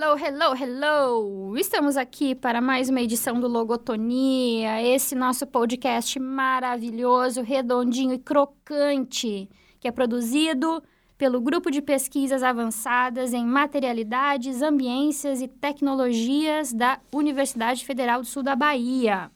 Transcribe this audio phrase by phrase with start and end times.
[0.00, 1.58] Hello, hello, hello!
[1.58, 9.50] Estamos aqui para mais uma edição do Logotonia, esse nosso podcast maravilhoso, redondinho e crocante,
[9.80, 10.80] que é produzido
[11.18, 18.44] pelo Grupo de Pesquisas Avançadas em Materialidades, Ambiências e Tecnologias da Universidade Federal do Sul
[18.44, 19.32] da Bahia.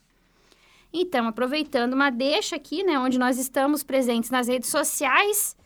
[0.92, 5.56] Então, aproveitando uma deixa aqui, né, onde nós estamos presentes nas redes sociais,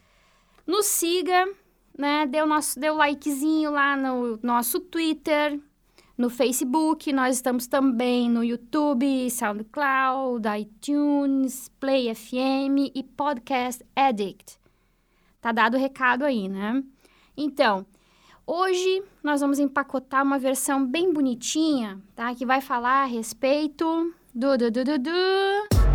[0.66, 1.46] nos siga,
[1.96, 2.26] né?
[2.26, 5.60] Dê o nosso o likezinho lá no nosso Twitter,
[6.16, 14.58] no Facebook, nós estamos também no YouTube, SoundCloud, iTunes, Play FM e Podcast Addict.
[15.40, 16.82] Tá dado o recado aí, né?
[17.36, 17.84] Então,
[18.46, 22.34] hoje nós vamos empacotar uma versão bem bonitinha, tá?
[22.34, 25.85] Que vai falar a respeito do do do do do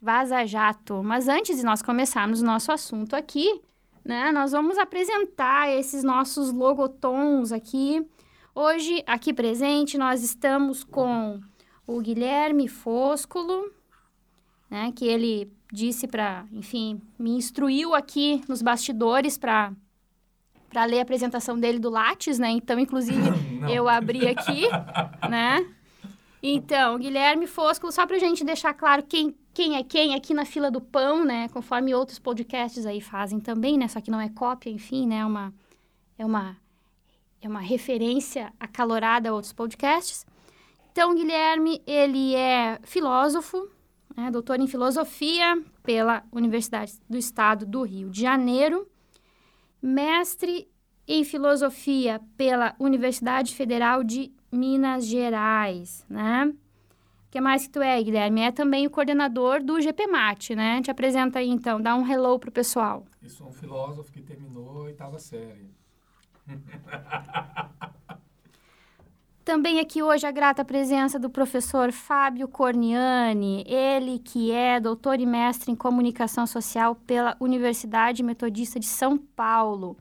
[0.00, 1.02] Vaza Jato.
[1.02, 3.60] Mas antes de nós começarmos o nosso assunto aqui,
[4.04, 8.04] né, nós vamos apresentar esses nossos logotons aqui.
[8.54, 11.40] Hoje, aqui presente, nós estamos com
[11.86, 13.70] o Guilherme Foscolo,
[14.70, 19.72] né, que ele disse para, enfim, me instruiu aqui nos bastidores para
[20.70, 22.50] para ler a apresentação dele do Lattes, né?
[22.50, 23.30] Então, inclusive,
[23.72, 24.64] eu abri aqui,
[25.28, 25.66] né?
[26.42, 30.44] Então, Guilherme Foscolo, só para a gente deixar claro quem quem é quem aqui na
[30.44, 31.48] fila do pão, né?
[31.48, 33.88] Conforme outros podcasts aí fazem também, né?
[33.88, 35.16] Só que não é cópia, enfim, né?
[35.16, 35.52] É uma,
[36.16, 36.56] é uma,
[37.42, 40.24] é uma referência acalorada a outros podcasts.
[40.92, 43.68] Então, Guilherme, ele é filósofo,
[44.16, 44.30] né?
[44.30, 48.88] doutor em filosofia pela Universidade do Estado do Rio de Janeiro,
[49.82, 50.68] mestre
[51.06, 56.52] em filosofia pela Universidade Federal de Minas Gerais, né?
[57.28, 58.40] O que mais que tu é, Guilherme?
[58.40, 60.80] É também o coordenador do GPMAT, né?
[60.80, 61.80] Te apresenta aí, então.
[61.80, 63.04] Dá um hello pro pessoal.
[63.22, 65.70] Eu sou um filósofo que terminou a oitava série.
[69.48, 75.24] Também aqui hoje a grata presença do professor Fábio Corniani, ele que é doutor e
[75.24, 79.96] mestre em comunicação social pela Universidade Metodista de São Paulo.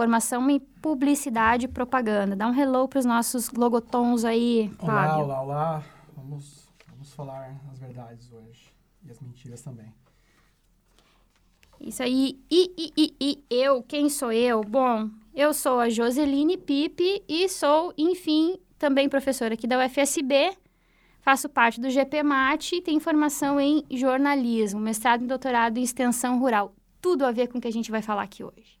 [0.00, 2.34] Formação em publicidade e propaganda.
[2.34, 5.24] Dá um hello para os nossos logotons aí, Fábio.
[5.24, 5.82] Olá, olá, olá.
[6.16, 8.70] Vamos Vamos falar as verdades hoje.
[9.04, 9.92] E as mentiras também.
[11.78, 12.40] Isso aí.
[12.50, 14.62] E, e, e, e eu, quem sou eu?
[14.64, 20.56] Bom, eu sou a Joseline Pipe e sou, enfim, também professora aqui da UFSB.
[21.20, 26.74] Faço parte do GPMAT e tenho formação em jornalismo, mestrado e doutorado em extensão rural.
[27.02, 28.79] Tudo a ver com o que a gente vai falar aqui hoje.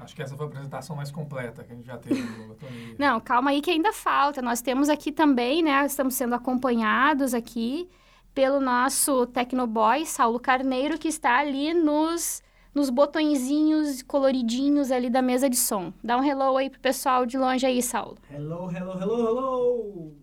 [0.00, 2.56] Acho que essa foi a apresentação mais completa que a gente já teve no
[2.98, 4.40] Não, calma aí que ainda falta.
[4.40, 5.84] Nós temos aqui também, né?
[5.84, 7.88] Estamos sendo acompanhados aqui
[8.34, 12.42] pelo nosso Tecnoboy, Saulo Carneiro, que está ali nos,
[12.74, 15.92] nos botõezinhos coloridinhos ali da mesa de som.
[16.02, 18.16] Dá um hello aí pro pessoal de longe aí, Saulo.
[18.30, 20.16] Hello, hello, hello, hello!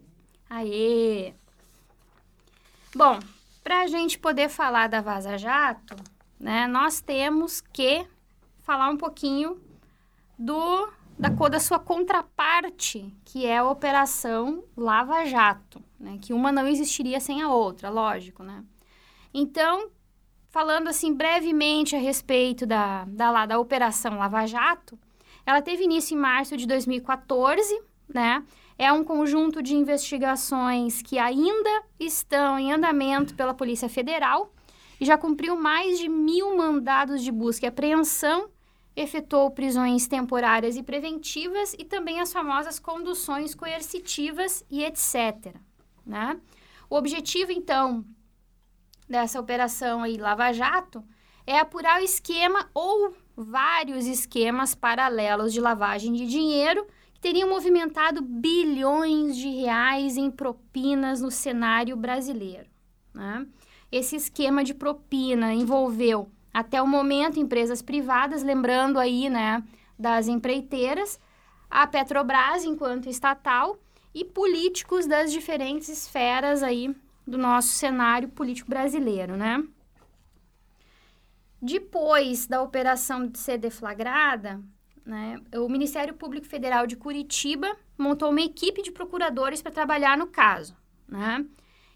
[0.49, 1.33] Aê!
[2.95, 3.19] Bom,
[3.63, 5.95] para a gente poder falar da Vaza Jato,
[6.39, 8.07] né, nós temos que
[8.59, 9.66] falar um pouquinho
[10.37, 16.19] do da, da sua contraparte, que é a Operação Lava Jato, né?
[16.21, 18.63] Que uma não existiria sem a outra, lógico, né?
[19.33, 19.89] Então,
[20.49, 24.97] falando assim brevemente a respeito da, da, da Operação Lava Jato,
[25.45, 28.43] ela teve início em março de 2014, né?
[28.77, 34.53] É um conjunto de investigações que ainda estão em andamento pela Polícia Federal
[35.01, 38.49] e já cumpriu mais de mil mandados de busca e apreensão
[38.97, 45.55] efetuou prisões temporárias e preventivas e também as famosas conduções coercitivas e etc.
[46.03, 46.41] Né?
[46.89, 48.03] O objetivo, então,
[49.07, 51.03] dessa operação aí Lava Jato
[51.45, 58.19] é apurar o esquema ou vários esquemas paralelos de lavagem de dinheiro que teriam movimentado
[58.23, 62.67] bilhões de reais em propinas no cenário brasileiro.
[63.13, 63.45] Né?
[63.91, 69.63] Esse esquema de propina envolveu até o momento, empresas privadas, lembrando aí, né,
[69.97, 71.19] das empreiteiras,
[71.69, 73.77] a Petrobras enquanto estatal
[74.13, 76.95] e políticos das diferentes esferas aí
[77.25, 79.63] do nosso cenário político brasileiro, né?
[81.61, 84.61] Depois da operação de ser deflagrada,
[85.05, 90.27] né, o Ministério Público Federal de Curitiba montou uma equipe de procuradores para trabalhar no
[90.27, 90.75] caso,
[91.07, 91.45] né?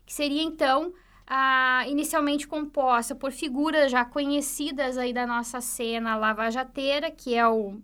[0.06, 0.94] Que seria então
[1.33, 7.80] ah, inicialmente composta por figuras já conhecidas aí da nossa cena lavajateira, que é o,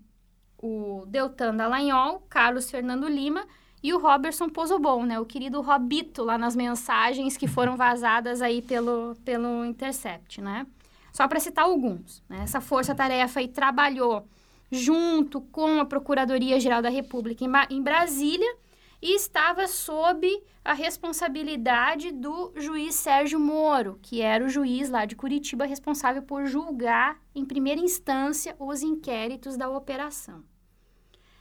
[0.61, 3.47] o Deltan Dallagnol, Carlos Fernando Lima
[3.81, 5.17] e o Robertson Pozobon, né?
[5.17, 10.67] O querido Robito lá nas mensagens que foram vazadas aí pelo, pelo Intercept, né?
[11.13, 12.41] Só para citar alguns, né?
[12.44, 14.27] Essa força-tarefa aí trabalhou
[14.69, 18.57] junto com a Procuradoria-Geral da República em, em Brasília
[19.01, 20.27] e estava sob
[20.63, 26.45] a responsabilidade do juiz Sérgio Moro, que era o juiz lá de Curitiba responsável por
[26.45, 30.44] julgar em primeira instância os inquéritos da operação.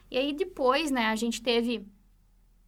[0.09, 1.85] E aí depois, né, a gente teve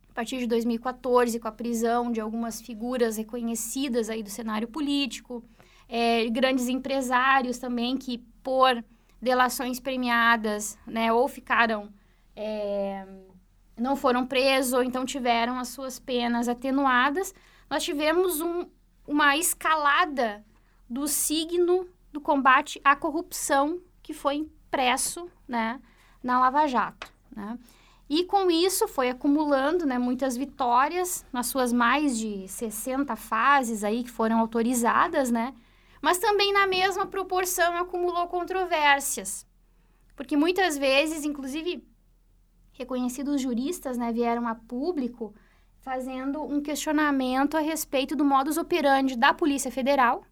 [0.09, 5.43] a partir de 2014 com a prisão de algumas figuras reconhecidas aí do cenário político,
[5.87, 8.83] é, grandes empresários também que por
[9.21, 11.89] delações premiadas, né, ou ficaram
[12.35, 13.05] é,
[13.79, 17.33] não foram presos ou então tiveram as suas penas atenuadas,
[17.69, 18.65] nós tivemos um,
[19.07, 20.43] uma escalada
[20.89, 25.79] do signo do combate à corrupção que foi impresso né,
[26.23, 27.11] na Lava Jato.
[27.35, 27.57] Né?
[28.09, 34.03] E com isso foi acumulando né, muitas vitórias nas suas mais de 60 fases aí
[34.03, 35.53] que foram autorizadas, né?
[36.01, 39.45] Mas também na mesma proporção acumulou controvérsias.
[40.15, 41.87] Porque muitas vezes, inclusive
[42.79, 45.35] reconhecidos juristas né, vieram a público
[45.81, 50.23] fazendo um questionamento a respeito do modus operandi da Polícia Federal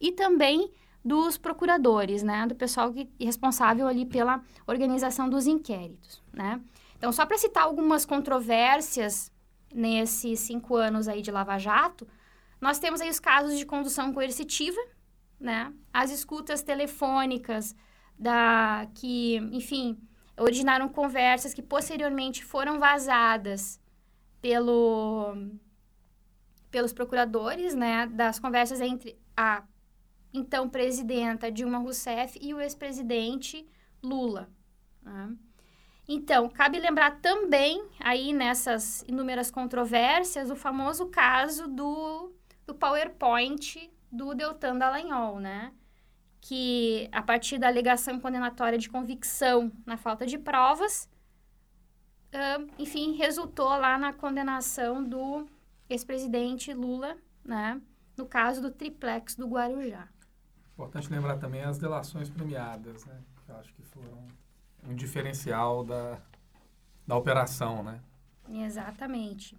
[0.00, 0.70] e também
[1.04, 6.60] dos procuradores, né, do pessoal que, responsável ali pela organização dos inquéritos, né.
[6.96, 9.32] Então, só para citar algumas controvérsias
[9.72, 12.06] nesses cinco anos aí de Lava Jato,
[12.60, 14.80] nós temos aí os casos de condução coercitiva,
[15.40, 17.74] né, as escutas telefônicas
[18.18, 19.96] da que, enfim,
[20.38, 23.80] originaram conversas que posteriormente foram vazadas
[24.40, 25.34] pelo,
[26.70, 29.64] pelos procuradores, né, das conversas entre a
[30.32, 33.66] então presidenta Dilma Rousseff e o ex-presidente
[34.02, 34.48] Lula.
[35.02, 35.34] Né?
[36.06, 42.32] Então, cabe lembrar também, aí nessas inúmeras controvérsias, o famoso caso do,
[42.66, 45.72] do PowerPoint do Deltan Dallagnol, né?
[46.48, 51.06] Que, a partir da alegação condenatória de convicção na falta de provas,
[52.32, 55.46] uh, enfim, resultou lá na condenação do
[55.90, 57.78] ex-presidente Lula, né,
[58.16, 60.08] no caso do triplex do Guarujá.
[60.72, 64.26] Importante lembrar também as delações premiadas, né, que eu acho que foram
[64.84, 66.18] um diferencial da,
[67.06, 68.00] da operação, né?
[68.48, 69.54] Exatamente.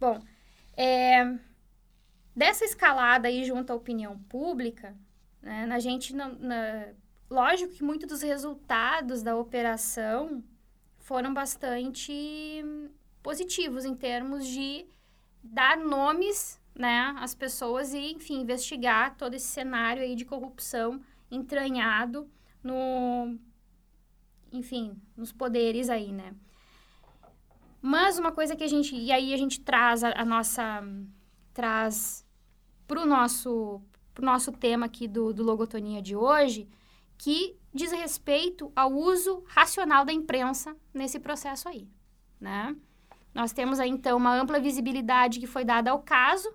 [0.00, 0.20] Bom,
[0.76, 1.38] é,
[2.38, 4.96] Dessa escalada aí junto à opinião pública,
[5.42, 6.94] né, a gente na,
[7.28, 10.44] lógico que muitos dos resultados da operação
[10.98, 12.64] foram bastante
[13.24, 14.86] positivos em termos de
[15.42, 22.30] dar nomes né, às pessoas e, enfim, investigar todo esse cenário aí de corrupção entranhado
[22.62, 23.36] no,
[24.52, 26.36] enfim, nos poderes aí, né?
[27.82, 30.84] Mas uma coisa que a gente, e aí a gente traz a, a nossa,
[31.52, 32.27] traz
[32.88, 33.80] para o nosso,
[34.14, 36.66] pro nosso tema aqui do, do Logotonia de hoje,
[37.18, 41.86] que diz respeito ao uso racional da imprensa nesse processo aí,
[42.40, 42.74] né?
[43.34, 46.52] Nós temos aí, então, uma ampla visibilidade que foi dada ao caso,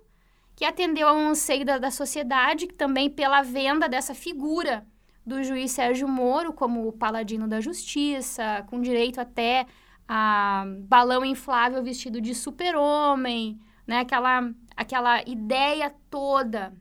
[0.56, 4.86] que atendeu a um anseio da, da sociedade, também pela venda dessa figura
[5.24, 9.66] do juiz Sérgio Moro como o paladino da justiça, com direito até
[10.06, 14.00] a balão inflável vestido de super-homem, né?
[14.00, 16.74] Aquela, aquela ideia toda,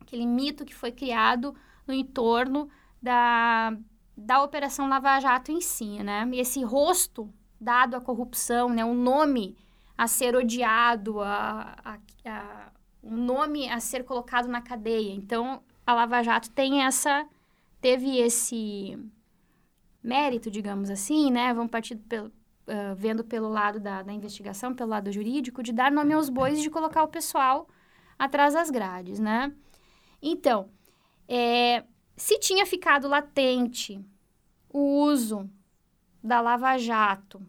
[0.00, 1.54] aquele mito que foi criado
[1.86, 2.68] no entorno
[3.00, 3.76] da,
[4.16, 6.28] da Operação Lava Jato em si, né?
[6.32, 8.84] E esse rosto dado à corrupção, né?
[8.84, 9.56] Um nome
[9.96, 15.12] a ser odiado, a, a, a, um nome a ser colocado na cadeia.
[15.12, 17.26] Então, a Lava Jato tem essa...
[17.80, 18.96] Teve esse
[20.00, 21.52] mérito, digamos assim, né?
[21.52, 22.32] Vamos partir pelo,
[22.66, 26.58] uh, vendo pelo lado da, da investigação, pelo lado jurídico, de dar nome aos bois
[26.58, 27.68] e de colocar o pessoal
[28.18, 29.52] atrás das grades, né?
[30.20, 30.68] Então,
[31.28, 31.84] é,
[32.16, 34.00] se tinha ficado latente
[34.68, 35.48] o uso
[36.22, 37.44] da Lava Jato,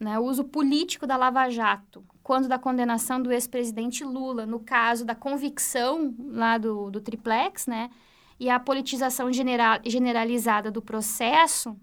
[0.00, 5.04] né, o uso político da Lava Jato, quando da condenação do ex-presidente Lula, no caso
[5.04, 7.90] da convicção lá do, do triplex, né,
[8.38, 11.76] e a politização general, generalizada do processo,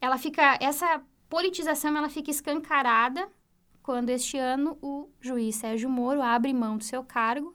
[0.00, 3.28] ela fica, essa politização ela fica escancarada
[3.82, 7.54] quando este ano o juiz Sérgio Moro abre mão do seu cargo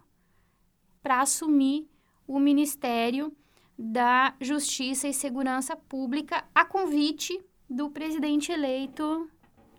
[1.01, 1.87] para assumir
[2.27, 3.35] o Ministério
[3.77, 7.39] da Justiça e Segurança Pública a convite
[7.69, 9.29] do presidente eleito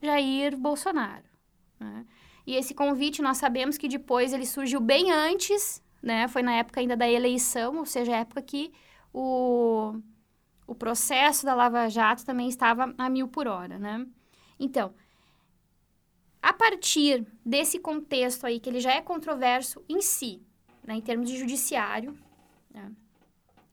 [0.03, 1.25] Jair Bolsonaro.
[1.79, 2.05] Né?
[2.47, 6.29] E esse convite nós sabemos que depois ele surgiu bem antes, né?
[6.29, 8.71] Foi na época ainda da eleição, ou seja, a época que
[9.13, 9.95] o
[10.67, 14.07] o processo da Lava Jato também estava a mil por hora, né?
[14.59, 14.95] Então,
[16.43, 20.43] a partir desse contexto aí, que ele já é controverso em si,
[20.87, 22.17] né, em termos de judiciário,
[22.71, 22.93] né,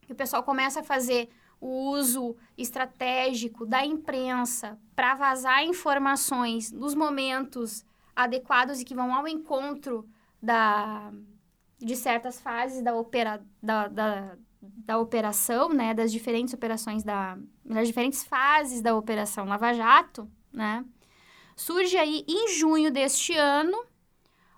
[0.10, 1.30] o pessoal começa a fazer
[1.60, 9.28] o uso estratégico da imprensa para vazar informações nos momentos adequados e que vão ao
[9.28, 10.10] encontro
[10.42, 11.12] da,
[11.78, 17.88] de certas fases da, opera, da, da, da operação, né, das diferentes operações da, das
[17.88, 20.86] diferentes fases da operação Lava Jato, né,
[21.56, 23.78] surge aí em junho deste ano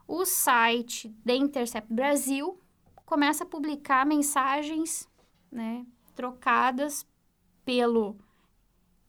[0.07, 2.60] o site The Intercept Brasil
[3.05, 5.10] começa a publicar mensagens,
[5.51, 7.05] né, trocadas
[7.63, 8.17] pelo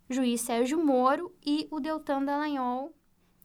[0.08, 2.94] juiz Sérgio Moro e o Deltan Dallagnol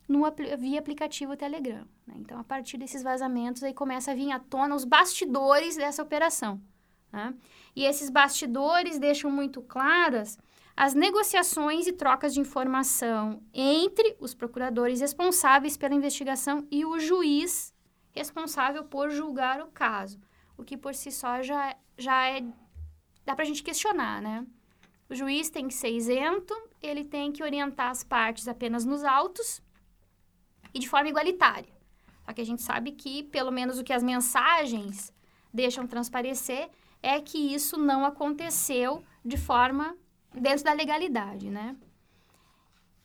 [0.08, 0.24] no,
[0.58, 1.88] via aplicativo Telegram.
[2.06, 2.16] Né?
[2.18, 6.62] Então, a partir desses vazamentos, aí começa a vir à tona os bastidores dessa operação.
[7.12, 7.34] Né?
[7.76, 10.38] E esses bastidores deixam muito claras
[10.76, 17.74] as negociações e trocas de informação entre os procuradores responsáveis pela investigação e o juiz
[18.12, 20.20] responsável por julgar o caso,
[20.58, 22.44] o que por si só já, já é
[23.26, 24.46] dá para a gente questionar, né?
[25.10, 29.62] O juiz tem que ser isento, ele tem que orientar as partes apenas nos autos
[30.74, 31.74] e de forma igualitária.
[32.26, 35.12] Só que a gente sabe que, pelo menos o que as mensagens
[35.54, 36.70] deixam transparecer,
[37.02, 39.96] é que isso não aconteceu de forma
[40.34, 41.76] dentro da legalidade, né?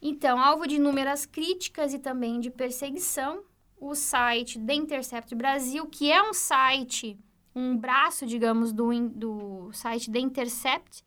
[0.00, 3.42] Então, alvo de inúmeras críticas e também de perseguição,
[3.78, 7.18] o site The Intercept Brasil, que é um site,
[7.54, 11.04] um braço, digamos, do, do site The Intercept,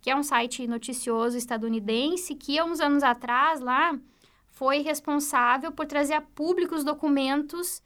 [0.00, 3.98] que é um site noticioso estadunidense, que há uns anos atrás lá
[4.46, 7.82] foi responsável por trazer a público os documentos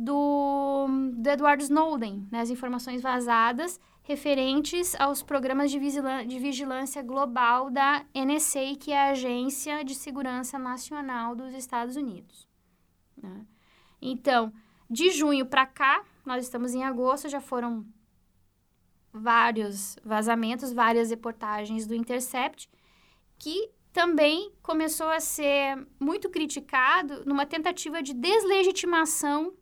[0.00, 7.70] do, do Edward Snowden, né, as informações vazadas referentes aos programas de, de vigilância global
[7.70, 12.48] da NSA, que é a Agência de Segurança Nacional dos Estados Unidos.
[13.14, 13.44] Né?
[14.00, 14.50] Então,
[14.88, 17.84] de junho para cá, nós estamos em agosto, já foram
[19.12, 22.70] vários vazamentos, várias reportagens do Intercept,
[23.38, 29.52] que também começou a ser muito criticado numa tentativa de deslegitimação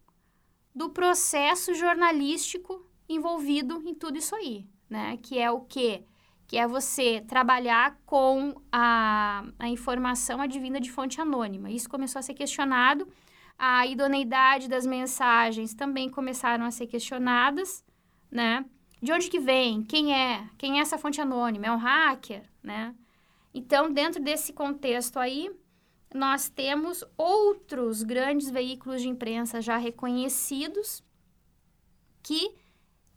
[0.79, 5.19] do processo jornalístico envolvido em tudo isso aí, né?
[5.21, 6.05] Que é o quê?
[6.47, 11.69] Que é você trabalhar com a, a informação advinda de fonte anônima.
[11.69, 13.09] Isso começou a ser questionado.
[13.59, 17.85] A idoneidade das mensagens também começaram a ser questionadas,
[18.31, 18.65] né?
[19.03, 19.83] De onde que vem?
[19.83, 20.49] Quem é?
[20.57, 21.67] Quem é essa fonte anônima?
[21.67, 22.95] É um hacker, né?
[23.53, 25.51] Então, dentro desse contexto aí,
[26.15, 31.03] nós temos outros grandes veículos de imprensa já reconhecidos
[32.23, 32.55] que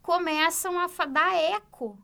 [0.02, 1.98] começam a dar eco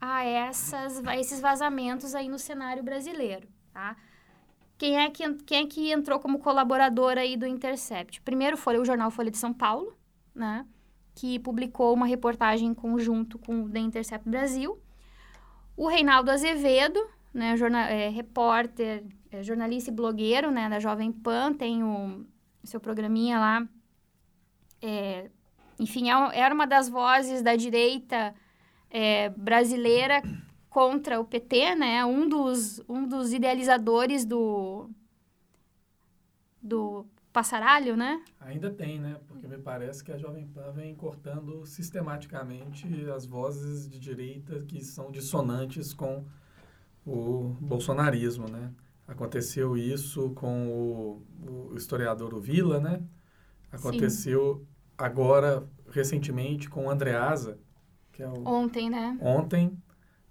[0.00, 3.96] a, essas, a esses vazamentos aí no cenário brasileiro, tá?
[4.76, 8.20] Quem é, que, quem é que entrou como colaborador aí do Intercept?
[8.22, 9.96] Primeiro foi o jornal Folha de São Paulo,
[10.34, 10.66] né?
[11.14, 14.76] Que publicou uma reportagem em conjunto com o The Intercept Brasil.
[15.76, 17.00] O Reinaldo Azevedo,
[17.32, 17.56] né?
[17.56, 20.68] Jornal, é, repórter, é, jornalista e blogueiro, né?
[20.68, 22.24] Da Jovem Pan, tem o
[22.62, 23.68] seu programinha lá,
[24.80, 25.30] é,
[25.78, 28.34] enfim, é era uma das vozes da direita
[28.90, 30.22] é, brasileira
[30.68, 32.04] contra o PT, né?
[32.04, 34.90] Um dos, um dos idealizadores do,
[36.62, 38.22] do passaralho, né?
[38.40, 39.18] Ainda tem, né?
[39.26, 44.84] Porque me parece que a Jovem Pan vem cortando sistematicamente as vozes de direita que
[44.84, 46.24] são dissonantes com
[47.04, 48.72] o bolsonarismo, né?
[49.06, 53.02] Aconteceu isso com o, o historiador Vila, né?
[53.70, 57.58] Aconteceu Sim agora, recentemente, com o Andreasa,
[58.12, 58.46] que é o...
[58.46, 59.18] Ontem, né?
[59.20, 59.76] Ontem,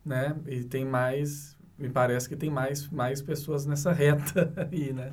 [0.03, 0.39] né?
[0.47, 5.11] E tem mais, me parece que tem mais, mais pessoas nessa reta aí, né?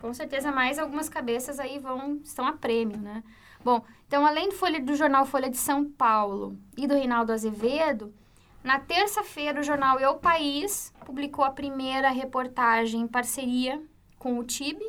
[0.00, 3.22] Com certeza, mais algumas cabeças aí vão, estão a prêmio, né?
[3.62, 8.14] Bom, então, além do, Folha, do jornal Folha de São Paulo e do Reinaldo Azevedo,
[8.64, 13.80] na terça-feira, o jornal Eu País publicou a primeira reportagem em parceria
[14.18, 14.82] com o TIB,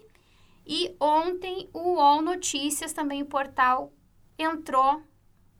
[0.65, 3.91] e ontem o UOL Notícias, também o portal,
[4.39, 5.03] entrou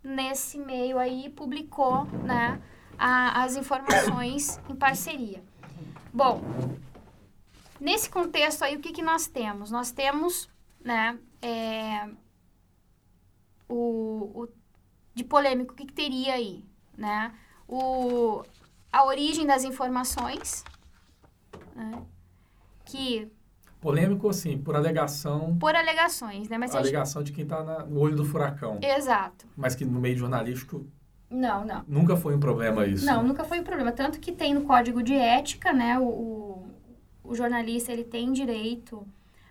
[0.02, 2.62] nesse meio aí e publicou né,
[2.98, 5.44] a, as informações em parceria.
[6.14, 6.42] Bom,
[7.80, 9.72] nesse contexto aí, o que, que nós temos?
[9.72, 10.50] Nós temos,
[10.82, 12.10] né, é,
[13.68, 14.48] o, o,
[15.14, 16.64] de polêmico, o que, que teria aí,
[16.98, 17.36] né?
[17.68, 18.44] O,
[18.92, 20.64] a origem das informações,
[21.76, 22.02] né,
[22.86, 23.32] que
[23.86, 25.56] Polêmico, assim, por alegação.
[25.60, 26.58] Por alegações, né?
[26.58, 27.28] Mas alegação gente...
[27.28, 28.80] de quem está no olho do furacão.
[28.82, 29.46] Exato.
[29.56, 30.88] Mas que no meio jornalístico.
[31.30, 31.84] Não, não.
[31.88, 33.06] Nunca foi um problema isso.
[33.06, 33.92] Não, nunca foi um problema.
[33.92, 36.00] Tanto que tem no código de ética, né?
[36.00, 36.68] O, o,
[37.24, 39.06] o jornalista ele tem direito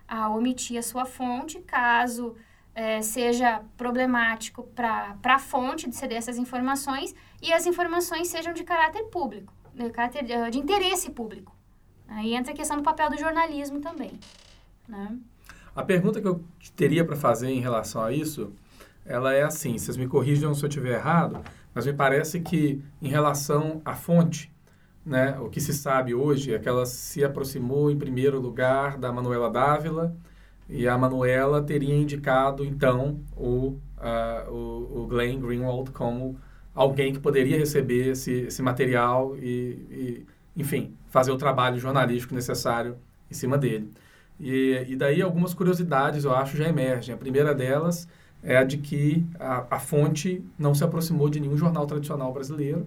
[0.05, 2.35] a omitir a sua fonte caso
[2.75, 8.63] é, seja problemático para a fonte de ceder essas informações e as informações sejam de
[8.63, 11.55] caráter público, de, caráter, de interesse público.
[12.07, 14.11] Aí entra a questão do papel do jornalismo também.
[14.87, 15.17] Né?
[15.75, 16.43] A pergunta que eu
[16.75, 18.51] teria para fazer em relação a isso,
[19.05, 21.41] ela é assim, vocês me corrijam se eu estiver errado,
[21.73, 24.51] mas me parece que em relação à fonte,
[25.05, 29.11] né, o que se sabe hoje é que ela se aproximou em primeiro lugar da
[29.11, 30.15] Manuela Dávila
[30.67, 36.39] e a Manuela teria indicado então o, uh, o, o Glenn Greenwald como
[36.75, 40.25] alguém que poderia receber esse, esse material e, e,
[40.57, 42.97] enfim, fazer o trabalho jornalístico necessário
[43.31, 43.89] em cima dele.
[44.39, 47.15] E, e daí algumas curiosidades, eu acho, já emergem.
[47.15, 48.07] A primeira delas
[48.43, 52.85] é a de que a, a fonte não se aproximou de nenhum jornal tradicional brasileiro.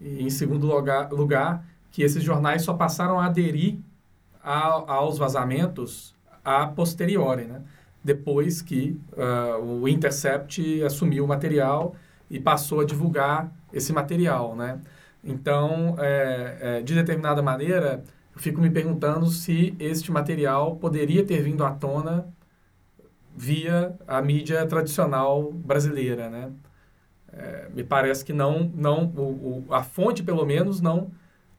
[0.00, 3.78] E, em segundo lugar, lugar que esses jornais só passaram a aderir
[4.42, 7.62] a, aos vazamentos a posteriori, né?
[8.02, 11.96] depois que uh, o Intercept assumiu o material
[12.30, 14.54] e passou a divulgar esse material.
[14.56, 14.80] Né?
[15.22, 18.02] Então, é, é, de determinada maneira,
[18.34, 22.26] eu fico me perguntando se este material poderia ter vindo à tona
[23.36, 26.52] via a mídia tradicional brasileira, né?
[27.32, 31.10] É, me parece que não, não o, o, a fonte pelo menos não,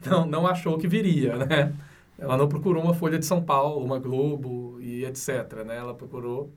[0.03, 1.73] não, não achou que viria, né?
[2.17, 5.77] Ela não procurou uma Folha de São Paulo, uma Globo e etc, né?
[5.77, 6.51] Ela procurou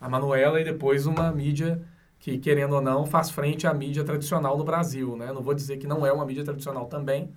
[0.00, 1.80] a Manuela e depois uma mídia
[2.26, 5.32] que, querendo ou não, faz frente à mídia tradicional no Brasil, né?
[5.32, 7.32] Não vou dizer que não é uma mídia tradicional também,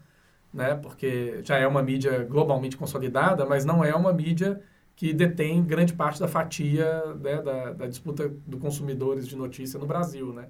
[0.52, 0.74] né?
[0.74, 4.60] Porque já é uma mídia globalmente consolidada, mas não é uma mídia
[4.96, 9.86] que detém grande parte da fatia né, da, da disputa do consumidores de notícia no
[9.86, 10.50] Brasil, né?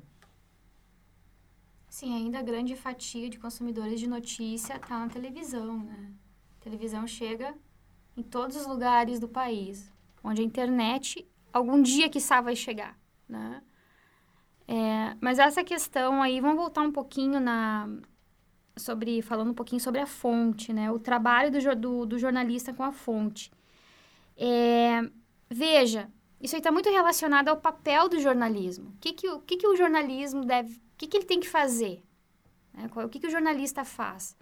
[1.89, 6.13] Sim, ainda a grande fatia de consumidores de notícia está na televisão, né?
[6.61, 7.53] A televisão chega
[8.15, 9.91] em todos os lugares do país,
[10.23, 13.61] onde a internet algum dia que vai chegar, né?
[14.71, 17.89] É, mas essa questão aí, vamos voltar um pouquinho na,
[18.77, 20.91] sobre falando um pouquinho sobre a fonte, né?
[20.91, 23.51] O trabalho do, do, do jornalista com a fonte.
[24.37, 25.01] É,
[25.49, 26.07] veja,
[26.39, 28.89] isso aí está muito relacionado ao papel do jornalismo.
[28.89, 30.75] O que, que, o, que, que o jornalismo deve...
[30.75, 32.03] O que, que ele tem que fazer?
[32.71, 32.87] Né?
[32.93, 34.37] O que, que o jornalista faz?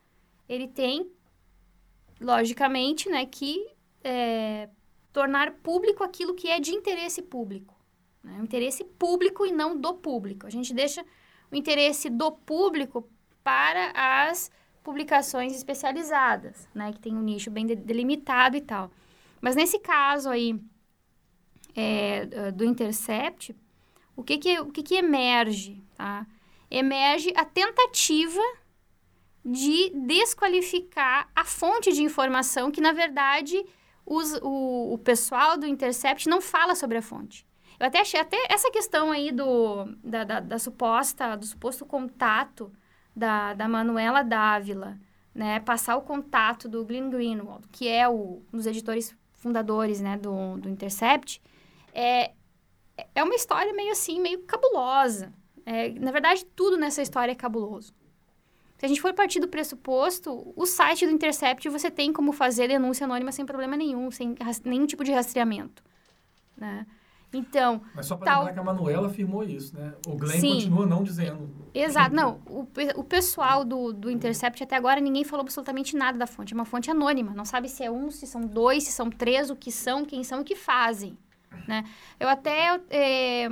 [0.49, 1.09] Ele tem,
[2.19, 3.65] logicamente, né, que
[4.03, 4.67] é,
[5.13, 7.76] tornar público aquilo que é de interesse público.
[8.27, 8.39] Né?
[8.41, 10.45] Interesse público e não do público.
[10.45, 11.03] A gente deixa
[11.49, 13.09] o interesse do público
[13.43, 13.91] para
[14.29, 14.51] as
[14.83, 16.91] publicações especializadas, né?
[16.91, 18.91] Que tem um nicho bem delimitado e tal.
[19.41, 20.59] Mas nesse caso aí
[21.75, 23.55] é, do Intercept,
[24.15, 26.27] o que que, o que que emerge, tá?
[26.69, 28.41] Emerge a tentativa
[29.45, 33.63] de desqualificar a fonte de informação que, na verdade,
[34.05, 37.46] os, o, o pessoal do Intercept não fala sobre a fonte.
[37.79, 42.71] Eu até achei até essa questão aí do, da, da, da suposta, do suposto contato
[43.15, 44.97] da, da Manuela Dávila,
[45.33, 50.17] né, passar o contato do Glenn Greenwald, que é o, um dos editores fundadores, né,
[50.17, 51.41] do, do Intercept,
[51.93, 52.31] é,
[53.13, 55.31] é uma história meio assim, meio cabulosa.
[55.65, 57.93] É, na verdade, tudo nessa história é cabuloso.
[58.77, 62.67] Se a gente for partir do pressuposto, o site do Intercept você tem como fazer
[62.67, 65.83] denúncia anônima sem problema nenhum, sem nenhum tipo de rastreamento,
[66.55, 66.85] né?
[67.33, 67.81] Então.
[67.93, 68.39] Mas só para tal...
[68.39, 69.93] lembrar que a Manuela afirmou isso, né?
[70.07, 70.53] O Glenn Sim.
[70.53, 71.49] continua não dizendo.
[71.73, 72.15] Exato.
[72.15, 76.53] Não, o, o pessoal do, do Intercept até agora ninguém falou absolutamente nada da fonte.
[76.53, 77.33] É uma fonte anônima.
[77.33, 80.23] Não sabe se é um, se são dois, se são três, o que são, quem
[80.23, 81.17] são, o que fazem.
[81.67, 81.83] Né?
[82.19, 82.79] Eu até.
[82.89, 83.49] É,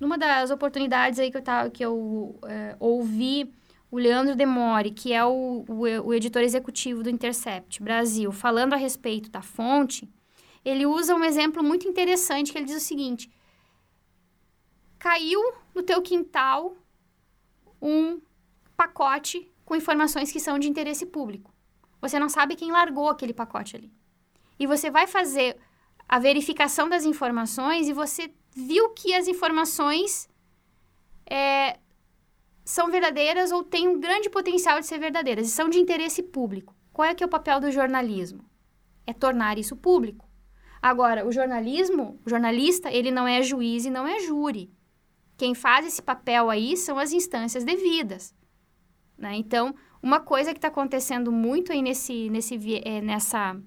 [0.00, 3.50] numa das oportunidades aí que eu, tava, que eu é, ouvi
[3.90, 8.76] o Leandro Demore, que é o, o, o editor executivo do Intercept Brasil, falando a
[8.76, 10.08] respeito da fonte
[10.64, 13.30] ele usa um exemplo muito interessante que ele diz o seguinte:
[14.98, 15.40] caiu
[15.74, 16.76] no teu quintal
[17.80, 18.20] um
[18.76, 21.52] pacote com informações que são de interesse público.
[22.00, 23.92] Você não sabe quem largou aquele pacote ali.
[24.58, 25.58] E você vai fazer
[26.08, 30.28] a verificação das informações e você viu que as informações
[31.26, 31.78] é,
[32.64, 36.74] são verdadeiras ou têm um grande potencial de ser verdadeiras e são de interesse público.
[36.92, 38.44] Qual é que é o papel do jornalismo?
[39.06, 40.23] É tornar isso público.
[40.84, 44.70] Agora, o jornalismo, o jornalista, ele não é juiz e não é júri.
[45.34, 48.34] Quem faz esse papel aí são as instâncias devidas.
[49.16, 49.34] Né?
[49.36, 53.58] Então, uma coisa que está acontecendo muito aí nesse, nesse, é, nessa,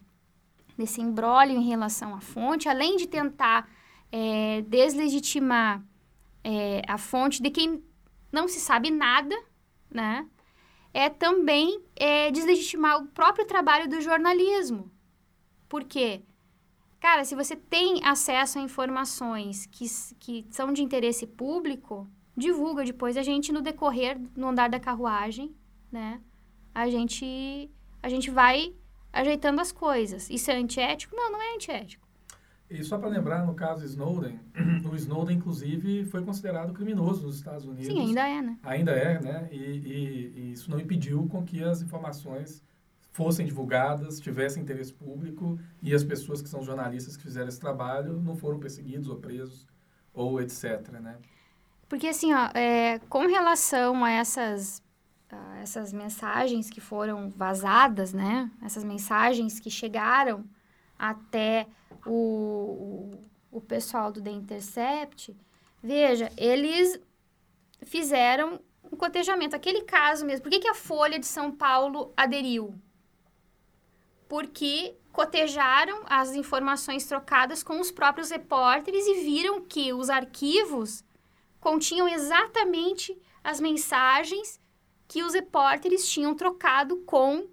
[0.77, 3.67] nesse embrólio em relação à fonte, além de tentar
[4.12, 5.84] é, deslegitimar
[6.43, 7.84] é, a fonte de quem
[8.32, 9.36] não se sabe nada,
[9.89, 10.27] né?
[10.93, 11.82] É também
[12.32, 14.91] deslegitimar o próprio trabalho do jornalismo.
[15.67, 16.23] Por quê?
[16.99, 19.86] Cara, se você tem acesso a informações que,
[20.19, 23.17] que são de interesse público, divulga depois.
[23.17, 25.55] A gente, no decorrer, no andar da carruagem,
[25.91, 26.21] né?
[26.73, 27.69] A gente,
[28.01, 28.73] a gente vai
[29.12, 30.29] ajeitando as coisas.
[30.29, 31.15] Isso é antiético?
[31.15, 32.07] Não, não é antiético.
[32.69, 34.39] E só para lembrar, no caso Snowden,
[34.91, 37.88] o Snowden, inclusive, foi considerado criminoso nos Estados Unidos.
[37.88, 38.57] Sim, ainda é, né?
[38.62, 39.49] Ainda é, né?
[39.51, 42.62] E, e, e isso não impediu com que as informações
[43.17, 48.21] fossem divulgadas, tivessem interesse público e as pessoas que são jornalistas que fizeram esse trabalho
[48.21, 49.65] não foram perseguidos ou presos
[50.13, 51.17] ou etc, né?
[51.89, 54.84] Porque, assim, ó, é, com relação a essas,
[55.32, 58.51] a essas mensagens que foram vazadas, né?
[58.63, 60.45] Essas mensagens que chegaram
[60.99, 61.65] até
[62.06, 63.12] o,
[63.51, 65.36] o, o pessoal do The Intercept,
[65.82, 66.99] veja, eles
[67.84, 68.60] fizeram
[68.91, 69.56] um cotejamento.
[69.56, 72.80] Aquele caso mesmo, por que, que a Folha de São Paulo aderiu?
[74.27, 81.03] Porque cotejaram as informações trocadas com os próprios repórteres e viram que os arquivos
[81.59, 84.59] continham exatamente as mensagens
[85.07, 87.47] que os repórteres tinham trocado com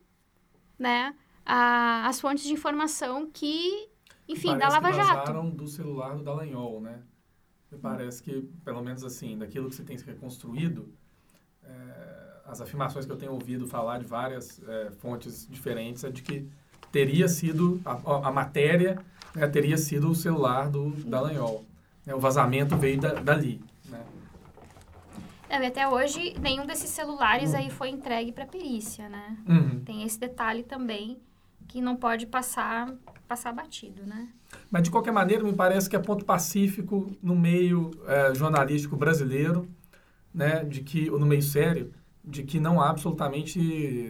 [0.78, 1.14] né,
[1.46, 3.88] a, as fontes de informação que
[4.28, 5.32] enfim, da Lava Jato.
[5.32, 7.02] Parece do celular do Dallagnol, né?
[7.70, 10.92] Me parece que, pelo menos assim, daquilo que você tem reconstruído,
[11.62, 16.22] é, as afirmações que eu tenho ouvido falar de várias é, fontes diferentes é de
[16.22, 16.50] que
[16.94, 18.96] teria sido, a, a matéria
[19.35, 21.64] né, teria sido o celular do Dallagnol.
[22.07, 22.14] Né?
[22.14, 24.00] O vazamento veio da, dali, né?
[25.50, 27.59] Não, e até hoje, nenhum desses celulares uhum.
[27.59, 29.37] aí foi entregue para perícia, né?
[29.48, 29.80] Uhum.
[29.80, 31.18] Tem esse detalhe também
[31.66, 32.94] que não pode passar
[33.26, 34.28] passar batido, né?
[34.70, 39.66] Mas, de qualquer maneira, me parece que é ponto pacífico no meio é, jornalístico brasileiro,
[40.33, 41.90] né, de que, ou no meio sério,
[42.26, 43.58] de que não há absolutamente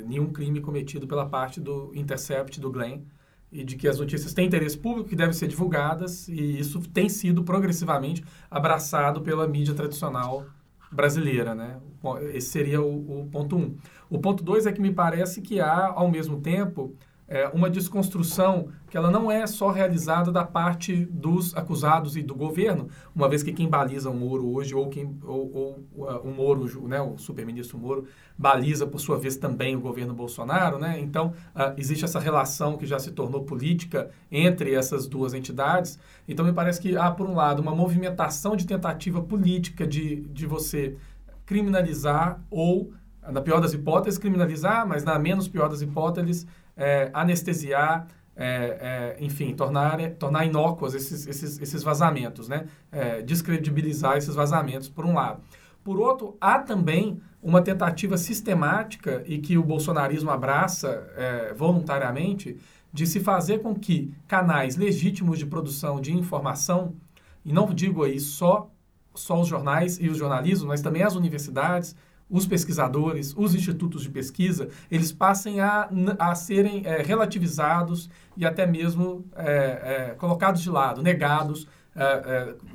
[0.07, 3.03] nenhum crime cometido pela parte do Intercept, do Glenn,
[3.51, 7.09] e de que as notícias têm interesse público que devem ser divulgadas, e isso tem
[7.09, 10.45] sido progressivamente abraçado pela mídia tradicional
[10.91, 11.81] brasileira, né?
[12.33, 13.77] Esse seria o, o ponto um.
[14.11, 16.95] O ponto dois é que me parece que há, ao mesmo tempo,
[17.35, 22.33] é, uma desconstrução que ela não é só realizada da parte dos acusados e do
[22.33, 26.33] governo, uma vez que quem baliza o Moro hoje, ou, quem, ou, ou uh, o
[26.33, 28.07] Moro, né, o superministro Moro,
[28.39, 30.79] baliza, por sua vez, também o governo Bolsonaro.
[30.79, 31.01] Né?
[31.01, 35.99] Então, uh, existe essa relação que já se tornou política entre essas duas entidades.
[36.29, 40.47] Então, me parece que há, por um lado, uma movimentação de tentativa política de, de
[40.47, 40.97] você
[41.45, 42.93] criminalizar ou,
[43.29, 48.07] na pior das hipóteses, criminalizar, mas na menos pior das hipóteses, é, anestesiar,
[48.37, 52.67] é, é, enfim, tornar, tornar inócuos esses, esses, esses vazamentos, né?
[52.91, 55.41] É, descredibilizar esses vazamentos, por um lado.
[55.85, 62.59] Por outro, há também uma tentativa sistemática e que o bolsonarismo abraça é, voluntariamente
[62.91, 66.95] de se fazer com que canais legítimos de produção de informação,
[67.45, 68.71] e não digo aí só,
[69.15, 71.95] só os jornais e os jornalismos, mas também as universidades,
[72.29, 78.67] os pesquisadores, os institutos de pesquisa, eles passem a, a serem é, relativizados e até
[78.67, 81.69] mesmo é, é, colocados de lado, negados,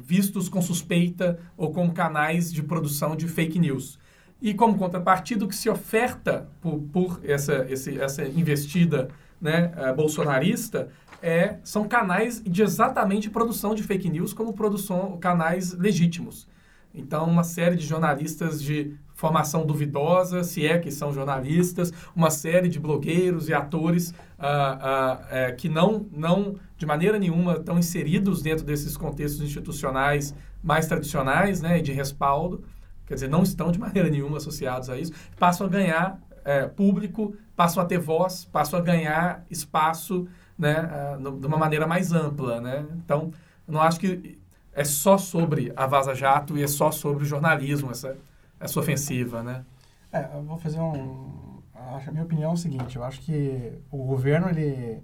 [0.02, 4.00] vistos com suspeita ou como canais de produção de fake news.
[4.42, 9.10] E como contrapartida, o que se oferta por, por essa, esse, essa investida
[9.42, 10.88] né, bolsonarista
[11.22, 16.48] é, são canais de exatamente produção de fake news como produção, canais legítimos.
[16.94, 22.70] Então, uma série de jornalistas de formação duvidosa, se é que são jornalistas, uma série
[22.70, 28.42] de blogueiros e atores ah, ah, é, que não, não, de maneira nenhuma, estão inseridos
[28.42, 32.64] dentro desses contextos institucionais mais tradicionais né, de respaldo,
[33.06, 37.36] quer dizer, não estão de maneira nenhuma associados a isso, passam a ganhar é, público,
[37.58, 42.62] passam a ter voz, passam a ganhar espaço né, ah, de uma maneira mais ampla.
[42.62, 42.86] Né?
[43.04, 43.34] Então,
[43.68, 44.40] não acho que
[44.72, 48.16] é só sobre a Vaza Jato e é só sobre o jornalismo essa,
[48.60, 49.64] essa ofensiva, né?
[50.12, 51.60] É, eu vou fazer um...
[51.74, 55.02] A minha opinião é o seguinte, eu acho que o governo, ele,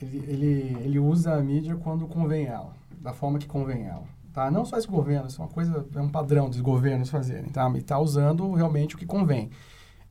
[0.00, 4.04] ele, ele, ele usa a mídia quando convém ela, da forma que convém ela.
[4.32, 4.50] Tá?
[4.50, 7.70] Não só esse governo, isso é uma coisa, é um padrão dos governos fazerem, tá?
[7.76, 9.50] E tá usando realmente o que convém.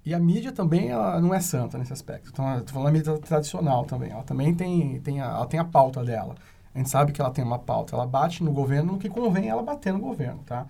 [0.06, 2.30] E a mídia também, ela não é santa nesse aspecto.
[2.32, 4.12] Então, estou falando da mídia tradicional também.
[4.12, 6.36] Ela também tem, tem, a, ela tem a pauta dela.
[6.74, 7.96] A gente sabe que ela tem uma pauta.
[7.96, 10.68] Ela bate no governo no que convém ela bater no governo, tá?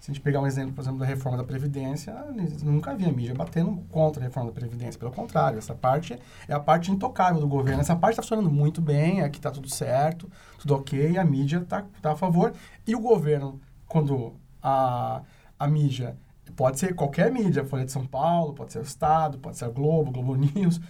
[0.00, 2.14] Se a gente pegar um exemplo, por exemplo, da reforma da Previdência,
[2.62, 4.98] nunca vi a mídia batendo contra a reforma da Previdência.
[4.98, 7.82] Pelo contrário, essa parte é a parte intocável do governo.
[7.82, 10.26] Essa parte está funcionando muito bem, aqui está tudo certo,
[10.58, 12.54] tudo ok, a mídia está tá a favor.
[12.86, 14.32] E o governo, quando
[14.62, 15.20] a,
[15.58, 16.16] a mídia,
[16.56, 19.68] pode ser qualquer mídia, Folha de São Paulo, pode ser o Estado, pode ser a
[19.68, 20.80] Globo, Globo News,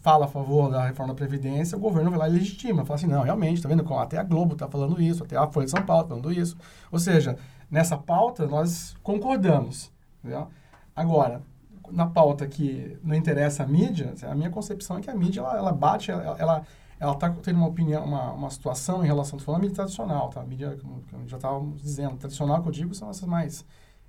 [0.00, 2.84] fala a favor da reforma da Previdência, o governo vai lá e legitima.
[2.84, 3.92] Fala assim, não, realmente, tá vendo?
[3.94, 6.56] Até a Globo está falando isso, até a Folha de São Paulo está falando isso.
[6.92, 7.36] Ou seja,
[7.70, 9.92] nessa pauta nós concordamos.
[10.20, 10.48] Entendeu?
[10.94, 11.42] Agora,
[11.90, 15.56] na pauta que não interessa a mídia, a minha concepção é que a mídia, ela,
[15.56, 16.62] ela bate, ela,
[16.98, 20.40] ela está tendo uma opinião, uma, uma situação em relação, falando à mídia tradicional, tá?
[20.40, 23.64] A mídia, como, já estávamos dizendo, tradicional que eu digo são essas mais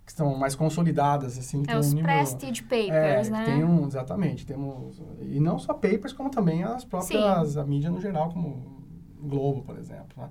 [0.06, 1.64] que estão mais consolidadas, assim.
[1.64, 3.44] Que é os um nível, prestige papers, é, né?
[3.44, 7.60] Tem um, exatamente, temos, e não só papers, como também as próprias, Sim.
[7.60, 8.82] a mídia no geral, como
[9.20, 10.30] Globo, por exemplo, né?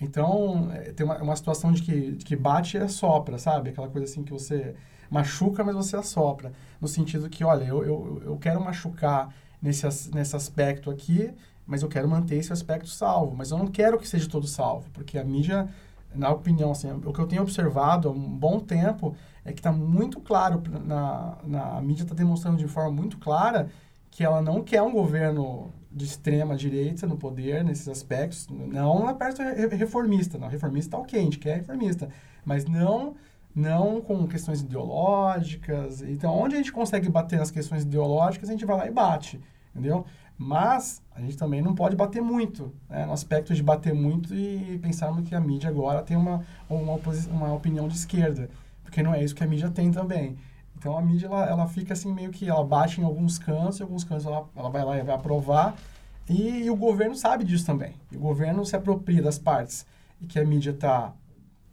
[0.00, 3.70] Então, é, tem uma, uma situação de que, de que bate e assopra, sabe?
[3.70, 4.74] Aquela coisa assim que você
[5.10, 6.52] machuca, mas você assopra.
[6.80, 11.32] No sentido que, olha, eu, eu, eu quero machucar nesse, nesse aspecto aqui,
[11.66, 13.34] mas eu quero manter esse aspecto salvo.
[13.34, 15.68] Mas eu não quero que seja todo salvo, porque a mídia
[16.16, 19.70] na opinião, assim, o que eu tenho observado há um bom tempo é que está
[19.70, 23.68] muito claro, na, na a mídia está demonstrando de forma muito clara
[24.16, 29.12] que ela não quer um governo de extrema direita no poder, nesses aspectos, não na
[29.12, 29.42] parte
[29.76, 32.08] reformista, não, reformista está ok, a gente quer reformista,
[32.42, 33.14] mas não
[33.54, 36.00] não com questões ideológicas.
[36.00, 39.38] Então, onde a gente consegue bater nas questões ideológicas, a gente vai lá e bate,
[39.74, 40.06] entendeu?
[40.38, 43.04] Mas a gente também não pode bater muito, né?
[43.04, 46.98] no aspecto de bater muito e pensarmos que a mídia agora tem uma, uma,
[47.30, 48.48] uma opinião de esquerda,
[48.82, 50.38] porque não é isso que a mídia tem também.
[50.78, 53.82] Então a mídia ela, ela fica assim meio que ela bate em alguns cantos, em
[53.82, 55.74] alguns cantos ela, ela vai lá e vai aprovar,
[56.28, 57.94] e, e o governo sabe disso também.
[58.10, 59.86] E o governo se apropria das partes
[60.20, 61.12] e que a mídia está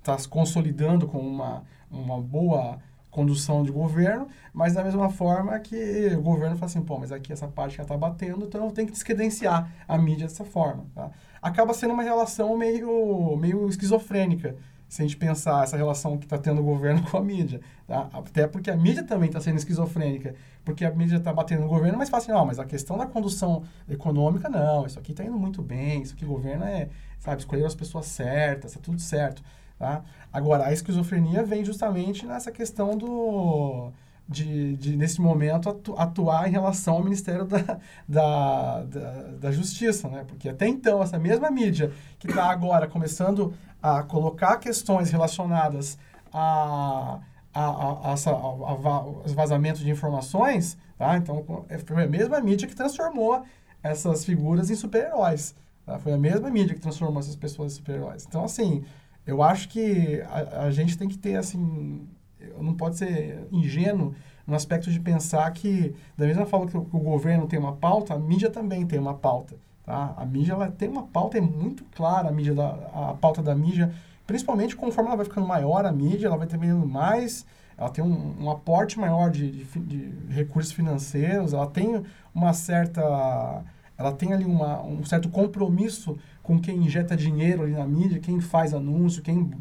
[0.01, 2.79] tá se consolidando com uma, uma boa
[3.13, 7.31] condução de governo, mas da mesma forma que o governo fala assim, pô, mas aqui
[7.31, 10.87] essa parte já está batendo, então eu tenho que descredenciar a mídia dessa forma.
[10.95, 11.11] Tá?
[11.39, 14.55] Acaba sendo uma relação meio, meio esquizofrênica,
[14.93, 17.62] se a gente pensar essa relação que está tendo o governo com a mídia.
[17.88, 18.08] Tá?
[18.13, 21.97] Até porque a mídia também está sendo esquizofrênica, porque a mídia está batendo no governo,
[21.97, 25.36] mas fala assim, não, mas a questão da condução econômica, não, isso aqui está indo
[25.36, 29.41] muito bem, isso aqui o governo é, sabe, escolheu as pessoas certas, está tudo certo.
[29.79, 30.03] Tá?
[30.32, 33.91] Agora, a esquizofrenia vem justamente nessa questão do...
[34.25, 37.58] De, de, nesse momento, atu, atuar em relação ao Ministério da,
[38.08, 40.23] da, da, da, Justiça, né?
[40.25, 45.97] Porque até então, essa mesma mídia que está agora começando a colocar questões relacionadas
[46.31, 47.19] a,
[47.53, 51.17] a, a, a, a, vazamento de informações, tá?
[51.17, 53.43] Então, é, foi a mesma mídia que transformou
[53.83, 55.53] essas figuras em super-heróis.
[55.85, 55.99] Tá?
[55.99, 58.25] Foi a mesma mídia que transformou essas pessoas em super-heróis.
[58.25, 58.85] Então, assim,
[59.27, 62.07] eu acho que a, a gente tem que ter, assim,
[62.61, 64.15] não pode ser ingênuo
[64.47, 67.75] no aspecto de pensar que, da mesma forma que o, que o governo tem uma
[67.75, 69.55] pauta, a mídia também tem uma pauta.
[69.85, 70.13] Tá?
[70.17, 73.53] A mídia ela tem uma pauta, é muito clara a, mídia da, a pauta da
[73.53, 73.93] mídia,
[74.25, 77.45] principalmente conforme ela vai ficando maior a mídia, ela vai terminando mais,
[77.77, 83.63] ela tem um, um aporte maior de, de, de, recursos financeiros, ela tem uma certa
[83.97, 88.39] ela tem ali uma, um certo compromisso com quem injeta dinheiro ali na mídia, quem
[88.39, 89.51] faz anúncio, quem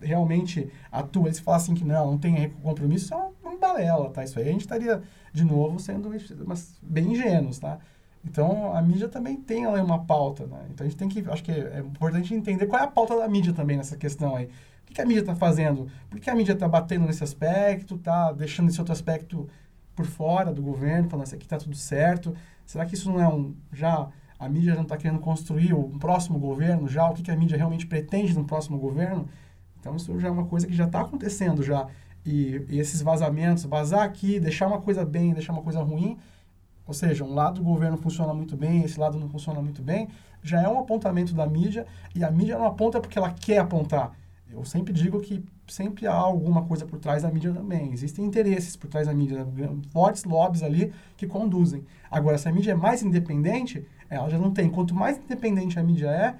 [0.00, 1.26] realmente atua.
[1.26, 4.24] Eles falam assim que não, não tem compromisso, isso é uma, balela, tá?
[4.24, 6.10] Isso aí a gente estaria, de novo, sendo
[6.46, 7.78] mas, bem ingênuos, tá?
[8.24, 10.66] Então, a mídia também tem ali uma pauta, né?
[10.70, 13.26] Então, a gente tem que, acho que é importante entender qual é a pauta da
[13.26, 14.46] mídia também nessa questão aí.
[14.46, 15.88] O que, que a mídia está fazendo?
[16.08, 19.48] Por que a mídia está batendo nesse aspecto, está deixando esse outro aspecto
[19.94, 22.34] por fora do governo, falando assim, aqui está tudo certo?
[22.66, 26.38] Será que isso não é um, já a mídia não está querendo construir um próximo
[26.38, 29.28] governo já, o que, que a mídia realmente pretende no próximo governo.
[29.78, 31.86] Então, isso já é uma coisa que já está acontecendo já.
[32.24, 36.16] E, e, esses vazamentos, vazar aqui, deixar uma coisa bem, deixar uma coisa ruim,
[36.90, 40.08] ou seja, um lado do governo funciona muito bem, esse lado não funciona muito bem,
[40.42, 44.10] já é um apontamento da mídia, e a mídia não aponta porque ela quer apontar.
[44.50, 47.92] Eu sempre digo que sempre há alguma coisa por trás da mídia também.
[47.92, 49.46] Existem interesses por trás da mídia,
[49.92, 51.84] fortes lobbies ali que conduzem.
[52.10, 54.68] Agora, se a mídia é mais independente, ela já não tem.
[54.68, 56.34] Quanto mais independente a mídia é,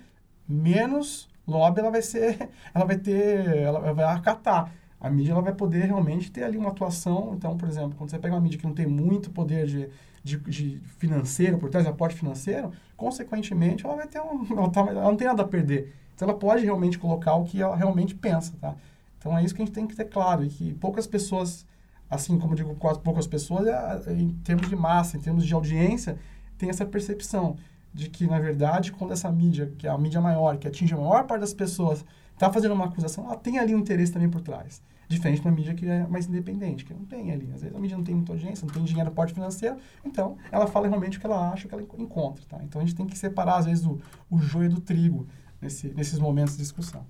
[0.49, 4.73] menos lobby ela vai ser, ela vai ter, ela vai acatar.
[5.01, 7.35] A mídia ela vai poder realmente ter ali uma atuação.
[7.37, 9.89] Então, por exemplo, quando você pega uma mídia que não tem muito poder de,
[10.23, 15.03] de, de financeiro por trás, aporte financeiro, consequentemente ela vai ter um, ela, tá, ela
[15.03, 15.95] não tem nada a perder.
[16.15, 18.75] Então ela pode realmente colocar o que ela realmente pensa, tá?
[19.19, 21.67] Então é isso que a gente tem que ter claro e que poucas pessoas,
[22.09, 25.55] assim como eu digo, quase poucas pessoas, é, em termos de massa, em termos de
[25.55, 26.19] audiência,
[26.59, 27.57] tem essa percepção
[27.93, 30.97] de que, na verdade, quando essa mídia, que é a mídia maior, que atinge a
[30.97, 32.05] maior parte das pessoas,
[32.35, 34.81] está fazendo uma acusação, ela tem ali um interesse também por trás.
[35.11, 37.51] Diferente da mídia que é mais independente, que não tem ali.
[37.53, 40.69] Às vezes a mídia não tem muita audiência, não tem dinheiro, porte financeiro, então ela
[40.69, 42.45] fala realmente o que ela acha, o que ela encontra.
[42.49, 42.61] Tá?
[42.63, 45.27] Então a gente tem que separar, às vezes, o, o joio do trigo
[45.61, 47.05] nesse, nesses momentos de discussão.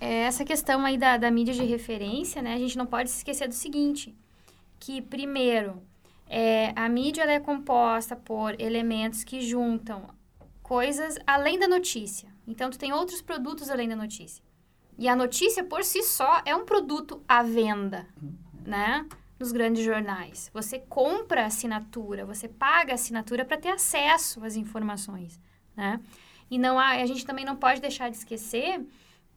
[0.00, 2.54] É, essa questão aí da, da mídia de referência, né?
[2.54, 4.12] A gente não pode se esquecer do seguinte,
[4.80, 5.80] que, primeiro,
[6.28, 10.02] é, a mídia é composta por elementos que juntam
[10.60, 12.28] coisas além da notícia.
[12.46, 14.43] Então, tu tem outros produtos além da notícia.
[14.96, 18.06] E a notícia, por si só, é um produto à venda,
[18.64, 19.06] né?
[19.38, 20.50] Nos grandes jornais.
[20.54, 25.40] Você compra assinatura, você paga assinatura para ter acesso às informações,
[25.76, 26.00] né?
[26.50, 28.86] E não há, a gente também não pode deixar de esquecer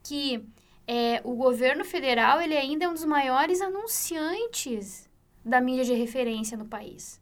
[0.04, 0.48] que
[0.88, 5.10] é, o governo federal ele ainda é um dos maiores anunciantes
[5.44, 7.20] da mídia de referência no país.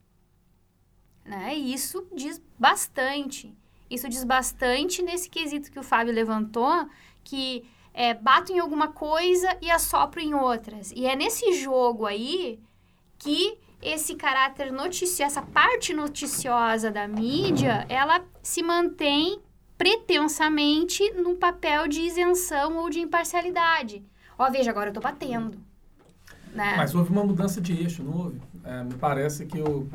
[1.23, 1.55] Né?
[1.57, 3.55] E isso diz bastante.
[3.89, 6.87] Isso diz bastante nesse quesito que o Fábio levantou,
[7.23, 10.91] que é, bato em alguma coisa e assopro em outras.
[10.91, 12.59] E é nesse jogo aí
[13.17, 19.39] que esse caráter noticioso, essa parte noticiosa da mídia, ela se mantém
[19.77, 24.03] pretensamente no papel de isenção ou de imparcialidade.
[24.37, 25.57] Ó, veja, agora eu tô batendo.
[26.53, 26.75] Né?
[26.75, 28.41] Mas houve uma mudança de eixo, não houve?
[28.63, 29.87] É, me parece que o,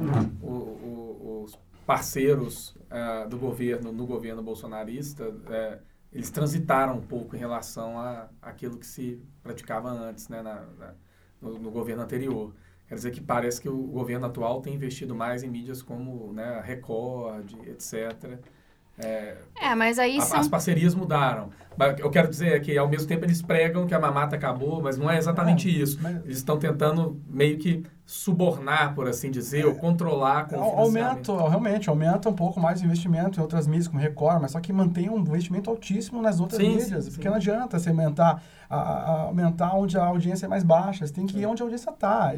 [0.42, 5.78] o, o, os parceiros é, do governo, no governo bolsonarista, é,
[6.12, 10.94] eles transitaram um pouco em relação a aquilo que se praticava antes, né, na, na
[11.40, 12.54] no, no, governo anterior.
[12.88, 16.60] Quer dizer que parece que o governo atual tem investido mais em mídias como né,
[16.60, 18.40] Record, etc.,
[19.04, 20.40] é, é, mas aí a, são...
[20.40, 21.50] As parcerias mudaram.
[21.98, 25.10] Eu quero dizer que, ao mesmo tempo, eles pregam que a mamata acabou, mas não
[25.10, 25.98] é exatamente é, isso.
[26.02, 26.16] Mas...
[26.24, 31.34] Eles estão tentando meio que subornar, por assim dizer, é, ou controlar com o aumento,
[31.46, 34.72] Realmente, aumenta um pouco mais o investimento em outras mídias, como Record, mas só que
[34.72, 37.04] mantém um investimento altíssimo nas outras sim, mídias.
[37.04, 37.28] Sim, porque sim.
[37.28, 41.06] não adianta você aumentar, a, a, aumentar onde a audiência é mais baixa.
[41.06, 42.34] Você tem que ir onde a audiência está.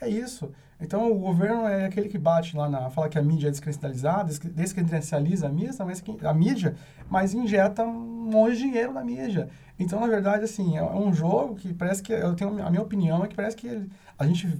[0.00, 0.50] É, é isso.
[0.80, 2.88] Então, o governo é aquele que bate lá na...
[2.88, 6.74] Fala que a mídia é descredencializada, descredencializa a mídia, mas a mídia,
[7.08, 9.48] mas injeta um monte de dinheiro na mídia.
[9.78, 12.12] Então, na verdade, assim, é um jogo que parece que...
[12.12, 12.64] Eu tenho...
[12.64, 13.86] A minha opinião é que parece que
[14.18, 14.58] a gente,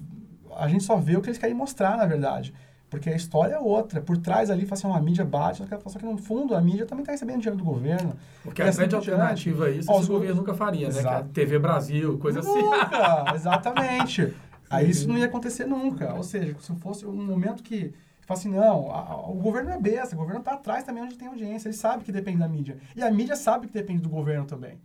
[0.56, 2.52] a gente só vê o que eles querem mostrar, na verdade.
[2.90, 4.00] Porque a história é outra.
[4.00, 7.02] Por trás ali, fala assim, uma mídia bate, só que no fundo a mídia também
[7.02, 8.14] está recebendo dinheiro do governo.
[8.42, 11.00] Porque a assim grande alternativa a isso, o governo nunca faria, né?
[11.00, 13.36] É a TV Brasil, coisa nunca, assim.
[13.36, 14.34] Exatamente.
[14.70, 16.14] Aí isso não ia acontecer nunca.
[16.14, 19.78] Ou seja, se fosse um momento que fala assim, não, a, a, o governo é
[19.78, 22.78] besta, o governo está atrás também onde tem audiência, ele sabe que depende da mídia.
[22.94, 24.80] E a mídia sabe que depende do governo também.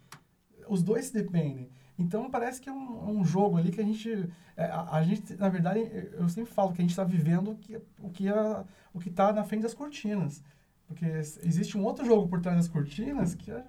[0.68, 1.70] Os dois se dependem.
[1.98, 5.36] Então parece que é um, um jogo ali que a gente, é, a, a, gente,
[5.36, 5.80] na verdade,
[6.14, 9.10] eu sempre falo que a gente está vivendo o que o que é, o que
[9.10, 10.44] está na frente das cortinas,
[10.88, 13.64] porque existe um outro jogo por trás das cortinas que é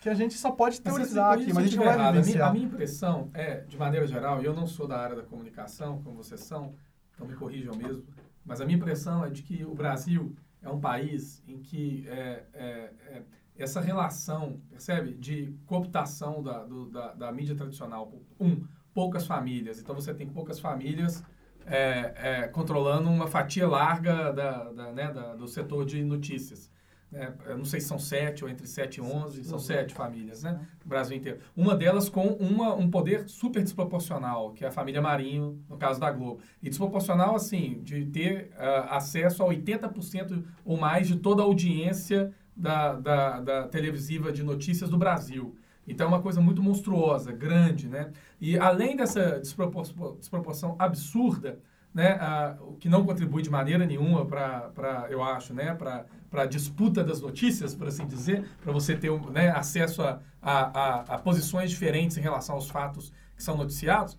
[0.00, 2.18] que a gente só pode teorizar aqui, mas a gente não vai errado.
[2.18, 5.14] A minha, a minha impressão é, de maneira geral, e eu não sou da área
[5.14, 6.74] da comunicação, como vocês são,
[7.14, 8.02] então me corrijam mesmo,
[8.44, 12.44] mas a minha impressão é de que o Brasil é um país em que é,
[12.54, 13.22] é, é,
[13.58, 18.10] essa relação, percebe, de cooptação da, do, da, da, mídia tradicional,
[18.40, 21.22] um, poucas famílias, então você tem poucas famílias
[21.66, 26.70] é, é, controlando uma fatia larga da, da, né, do setor de notícias.
[27.12, 30.44] É, eu não sei se são sete ou entre sete e onze, são sete famílias,
[30.44, 30.60] né?
[30.82, 31.40] No Brasil inteiro.
[31.56, 35.98] Uma delas com uma, um poder super desproporcional, que é a família Marinho, no caso
[35.98, 36.40] da Globo.
[36.62, 42.32] E desproporcional, assim, de ter uh, acesso a 80% ou mais de toda a audiência
[42.54, 45.56] da, da, da televisiva de notícias do Brasil.
[45.88, 48.12] Então é uma coisa muito monstruosa, grande, né?
[48.40, 49.82] E além dessa despropor
[50.18, 51.58] desproporção absurda,
[51.92, 57.02] né, o que não contribui de maneira nenhuma para, eu acho, né, para a disputa
[57.02, 61.70] das notícias, por assim dizer, para você ter né, acesso a, a, a, a, posições
[61.70, 64.18] diferentes em relação aos fatos que são noticiados.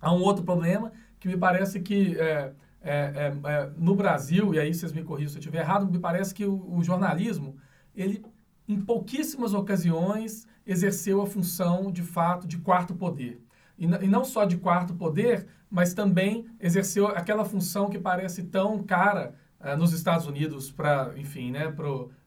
[0.00, 4.58] Há um outro problema que me parece que é, é, é, é no Brasil, e
[4.58, 7.56] aí vocês me corrijam se eu estiver errado, me parece que o, o jornalismo,
[7.94, 8.24] ele
[8.68, 13.42] em pouquíssimas ocasiões exerceu a função de fato de quarto poder.
[13.76, 18.82] E, e não só de quarto poder, mas também exerceu aquela função que parece tão
[18.82, 21.70] cara uh, nos Estados Unidos para, enfim, né,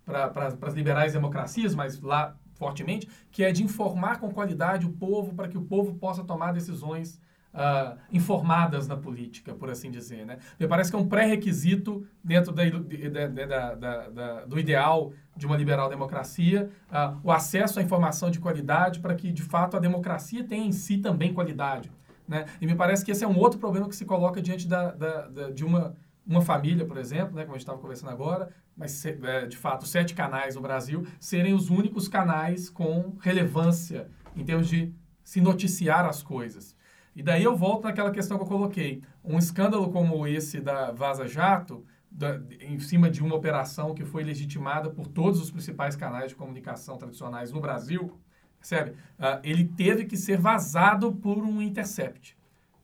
[0.06, 4.91] para pra, as liberais democracias, mas lá fortemente, que é de informar com qualidade o
[4.91, 7.19] povo para que o povo possa tomar decisões
[7.54, 10.26] uh, informadas na política, por assim dizer.
[10.26, 10.38] Né?
[10.60, 15.58] Me parece que é um pré-requisito dentro da, da, da, da, do ideal de uma
[15.58, 20.44] liberal democracia, uh, o acesso à informação de qualidade para que, de fato, a democracia
[20.44, 21.92] tenha em si também qualidade.
[22.27, 22.46] Né?
[22.62, 25.27] E me parece que esse é um outro problema que se coloca diante da, da,
[25.27, 25.96] da de uma,
[26.26, 29.86] uma família, por exemplo, né, como a gente estava conversando agora, mas é, de fato
[29.86, 34.94] sete canais no Brasil serem os únicos canais com relevância em termos de
[35.24, 36.76] se noticiar as coisas.
[37.15, 39.04] E daí eu volto naquela questão que eu coloquei.
[39.24, 44.24] Um escândalo como esse da Vaza Jato, da, em cima de uma operação que foi
[44.24, 48.19] legitimada por todos os principais canais de comunicação tradicionais no Brasil,
[48.63, 48.92] Percebe?
[49.19, 52.38] Uh, ele teve que ser vazado por um intercept,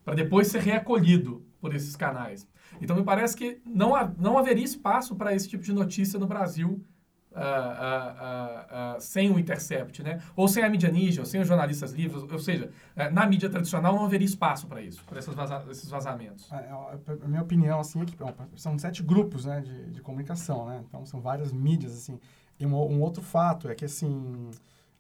[0.04, 2.46] para depois ser reacolhido por esses canais.
[2.82, 6.84] Então, me parece que não, não haveria espaço para esse tipo de notícia no Brasil
[7.32, 10.22] uh, uh, uh, sem o Intercept, né?
[10.36, 13.50] Ou sem a mídia ninja, ou sem os jornalistas livres, ou seja, eh, na mídia
[13.50, 16.52] tradicional não haveria espaço para isso, para vaza esses vazamentos.
[16.52, 20.02] A, a, a, minha opinião, assim, é que bom, são sete grupos né, de, de
[20.02, 20.84] comunicação, né?
[20.88, 22.20] Então, são várias mídias, assim.
[22.60, 24.52] E um, um outro fato é que, assim,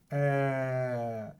[0.10, 1.32] é,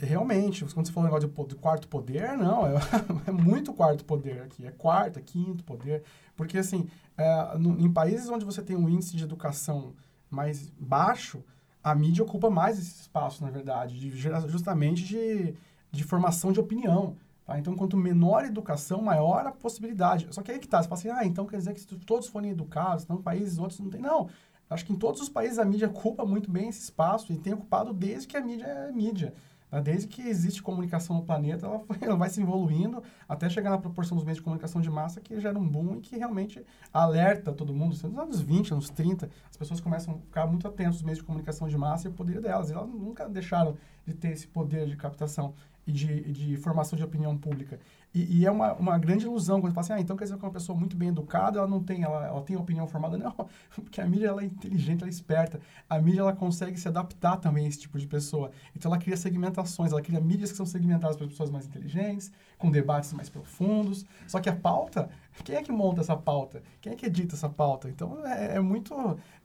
[0.00, 2.74] realmente, quando você falou negócio de, de quarto poder, não, é,
[3.28, 6.02] é, muito quarto poder aqui, é quarto, é quinto poder,
[6.36, 9.94] porque, assim, é, no, em países onde você tem um índice de educação
[10.28, 11.42] mais baixo,
[11.82, 15.54] a mídia ocupa mais esse espaço, na verdade, de, justamente de,
[15.90, 17.16] de formação de opinião.
[17.46, 17.58] Tá?
[17.58, 20.26] Então, quanto menor a educação, maior a possibilidade.
[20.30, 22.28] Só que aí que tá, você fala assim, ah, então quer dizer que se todos
[22.28, 24.00] forem educados, então países outros não tem.
[24.00, 24.28] Não,
[24.68, 27.54] acho que em todos os países a mídia ocupa muito bem esse espaço e tem
[27.54, 29.32] ocupado desde que a mídia é mídia.
[29.82, 33.78] Desde que existe comunicação no planeta, ela, foi, ela vai se evoluindo até chegar na
[33.78, 37.52] proporção dos meios de comunicação de massa que gera um boom e que realmente alerta
[37.52, 37.90] todo mundo.
[37.90, 41.24] Nos anos 20, anos 30, as pessoas começam a ficar muito atentas aos meios de
[41.24, 42.70] comunicação de massa e o poder delas.
[42.70, 45.54] E elas nunca deixaram de ter esse poder de captação
[45.88, 47.80] e de, de formação de opinião pública.
[48.14, 50.44] E, e, é uma, uma grande ilusão quando fala assim, ah, então quer dizer que
[50.44, 53.16] uma pessoa muito bem educada, ela não tem, ela, ela tem opinião formada.
[53.16, 53.32] Não,
[53.74, 55.58] porque a mídia ela é inteligente, ela é esperta.
[55.88, 58.50] A mídia ela consegue se adaptar também a esse tipo de pessoa.
[58.76, 62.70] Então ela cria segmentações, ela cria mídias que são segmentadas para pessoas mais inteligentes, com
[62.70, 64.04] debates mais profundos.
[64.26, 65.08] Só que a pauta,
[65.44, 66.62] quem é que monta essa pauta?
[66.80, 67.88] Quem é que edita essa pauta?
[67.88, 68.94] Então é, é muito.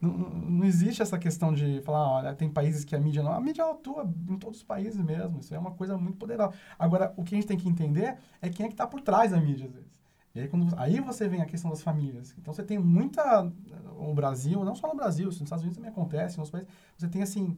[0.02, 3.32] Não, não existe essa questão de falar, olha, tem países que a mídia não.
[3.34, 5.40] A mídia atua em todos os países mesmo.
[5.40, 6.54] Isso é uma coisa muito poderosa.
[6.78, 9.32] Agora, o que a gente tem que entender é quem é que está por trás
[9.32, 10.02] da mídia, às vezes.
[10.36, 12.36] E aí, quando, aí você vem a questão das famílias.
[12.40, 13.52] Então, você tem muita...
[13.98, 17.22] O Brasil, não só no Brasil, nos Estados Unidos também acontece, nos países, você tem,
[17.22, 17.56] assim...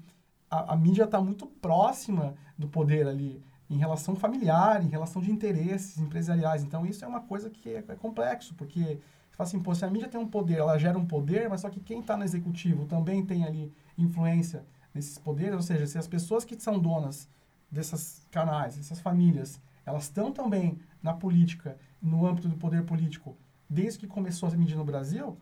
[0.50, 5.32] A, a mídia está muito próxima do poder ali, em relação familiar, em relação de
[5.32, 6.64] interesses empresariais.
[6.64, 9.84] Então, isso é uma coisa que é, é complexo, porque você fala assim, pô, se
[9.84, 12.24] a mídia tem um poder, ela gera um poder, mas só que quem está no
[12.24, 17.28] executivo também tem ali influência nesses poderes, ou seja, se as pessoas que são donas
[17.70, 23.36] desses canais, dessas famílias, elas estão também na política, no âmbito do poder político,
[23.70, 25.38] desde que começou a mídia no Brasil,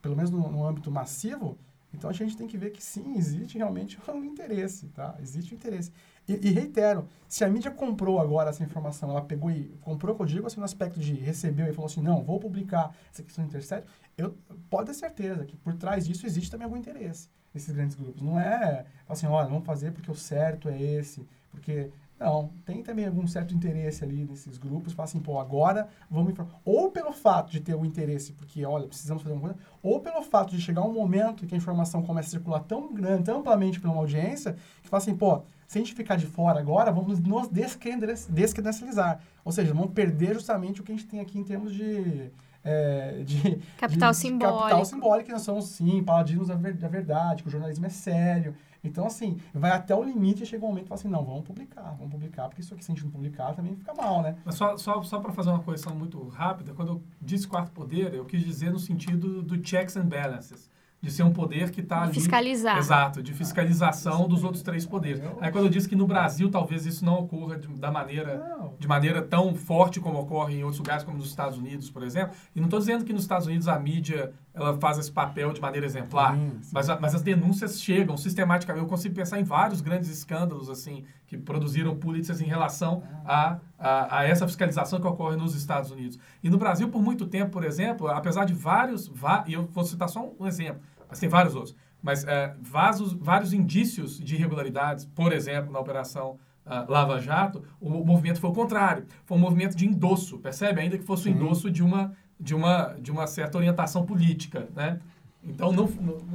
[0.00, 1.58] pelo menos no, no âmbito massivo,
[1.92, 5.16] então a gente tem que ver que sim, existe realmente um interesse, tá?
[5.20, 5.90] Existe um interesse.
[6.28, 10.22] E, e, reitero, se a mídia comprou agora essa informação, ela pegou e comprou, que
[10.22, 13.44] eu digo assim, no aspecto de recebeu e falou assim, não, vou publicar essa questão
[13.44, 14.36] do intercept, eu,
[14.68, 18.22] pode ter certeza que por trás disso existe também algum interesse nesses grandes grupos.
[18.22, 23.06] Não é assim, olha, vamos fazer porque o certo é esse, porque não, tem também
[23.06, 26.58] algum certo interesse ali nesses grupos, fala assim, pô, agora vamos informar.
[26.64, 30.22] Ou pelo fato de ter o interesse, porque, olha, precisamos fazer uma coisa, ou pelo
[30.22, 33.78] fato de chegar um momento que a informação começa a circular tão grande, tão amplamente
[33.80, 37.18] pela uma audiência, que fala assim, pô, se a gente ficar de fora agora, vamos
[37.20, 39.20] nos descredencializar.
[39.44, 42.30] Ou seja, vamos perder justamente o que a gente tem aqui em termos de...
[42.68, 44.58] É, de capital de, simbólico.
[44.58, 47.90] Capital simbólico, que nós somos, sim, paladinos da, ver, da verdade, que o jornalismo é
[47.90, 48.56] sério,
[48.86, 51.44] então, assim, vai até o limite e chega um momento que fala assim, não, vamos
[51.44, 54.36] publicar, vamos publicar, porque isso aqui, se a gente não publicar, também fica mal, né?
[54.44, 58.14] Mas só, só, só para fazer uma correção muito rápida, quando eu disse quarto poder,
[58.14, 62.02] eu quis dizer no sentido do checks and balances de ser um poder que está
[62.02, 62.14] ali...
[62.14, 62.78] Fiscalizar.
[62.78, 65.22] Exato, de fiscalização ah, dos outros três poderes.
[65.40, 68.42] Aí quando eu disse que no Brasil talvez isso não ocorra de, da maneira,
[68.78, 72.34] de maneira tão forte como ocorre em outros lugares, como nos Estados Unidos, por exemplo,
[72.54, 75.60] e não estou dizendo que nos Estados Unidos a mídia ela faz esse papel de
[75.60, 76.70] maneira exemplar, sim, sim.
[76.72, 78.82] Mas, mas as denúncias chegam sistematicamente.
[78.82, 84.20] Eu consigo pensar em vários grandes escândalos assim que produziram Pulitzers em relação a, a,
[84.20, 86.18] a, essa fiscalização que ocorre nos Estados Unidos.
[86.42, 89.12] E no Brasil, por muito tempo, por exemplo, apesar de vários,
[89.46, 91.76] e eu vou citar só um exemplo, mas tem vários outros.
[92.02, 97.88] Mas é, vasos, vários indícios de irregularidades, por exemplo, na operação uh, Lava Jato, o,
[97.88, 99.06] o, movimento foi o contrário.
[99.24, 100.80] Foi um movimento de endosso, percebe?
[100.80, 104.68] Ainda que fosse o um endosso de uma, de, uma, de uma certa orientação política,
[104.74, 105.00] né?
[105.48, 105.88] Então, não,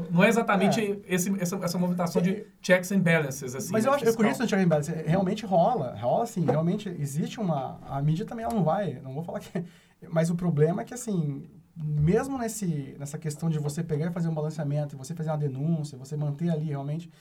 [0.10, 0.99] não é exatamente é.
[1.06, 3.54] Esse, essa, essa movimentação de checks and balances.
[3.54, 4.95] Assim, Mas né, eu acho, eu conheço o check and balances.
[5.06, 5.97] Realmente rola.
[5.99, 6.45] Rola, sim.
[6.45, 7.78] Realmente existe uma...
[7.88, 8.99] A mídia também ela não vai...
[9.04, 9.64] Não vou falar que...
[10.10, 11.43] Mas o problema é que, assim,
[11.76, 15.97] mesmo nesse, nessa questão de você pegar e fazer um balanceamento, você fazer uma denúncia,
[15.97, 17.12] você manter ali realmente,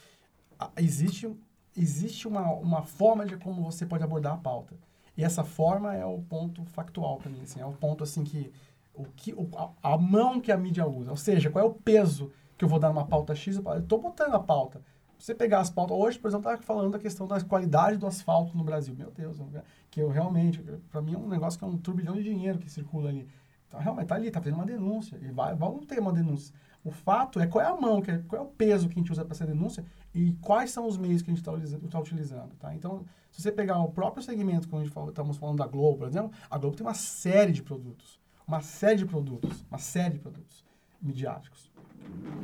[0.76, 1.30] existe,
[1.76, 4.74] existe uma, uma forma de como você pode abordar a pauta.
[5.16, 8.50] E essa forma é o ponto factual para mim, assim, é o ponto assim que
[9.00, 11.74] o que o, a, a, mão que a mídia usa, ou seja, qual é o
[11.74, 14.82] peso que eu vou dar numa pauta X, eu estou botando a pauta.
[15.18, 18.56] Você pegar as pautas, hoje, por exemplo, estava falando da questão da qualidade do asfalto
[18.56, 18.94] no Brasil.
[18.94, 19.38] Meu Deus,
[19.90, 22.70] que eu realmente, para mim é um negócio que é um turbilhão de dinheiro que
[22.70, 23.28] circula ali.
[23.68, 25.18] Então, realmente, tá ali, tá fazendo uma denúncia.
[25.22, 26.54] E vai, vamos ter uma denúncia.
[26.82, 29.12] O fato é qual é a mão, é, qual é o peso que a gente
[29.12, 29.84] usa para essa denúncia
[30.14, 31.52] e quais são os meios que a gente está
[31.90, 32.74] tá utilizando, tá?
[32.74, 36.08] Então, se você pegar o próprio segmento, quando a gente estamos falando da Globo, por
[36.08, 38.19] exemplo, a Globo tem uma série de produtos,
[38.50, 40.64] uma série de produtos, uma série de produtos
[41.00, 41.70] midiáticos,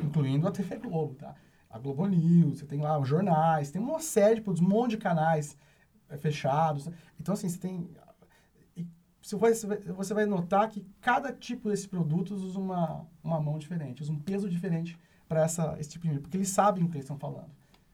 [0.05, 1.35] incluindo a TV Globo, tá?
[1.69, 4.93] A Globo News, você tem lá os jornais, tem uma série de produtos, um monte
[4.93, 5.59] de canais
[6.09, 6.89] é, fechados.
[7.19, 7.91] Então, assim, você tem
[9.97, 14.21] você vai notar que cada tipo desses produtos usa uma, uma mão diferente, usa um
[14.21, 14.97] peso diferente
[15.29, 15.45] para
[15.81, 17.51] esse tipo de mídia, porque eles sabem o que eles estão falando.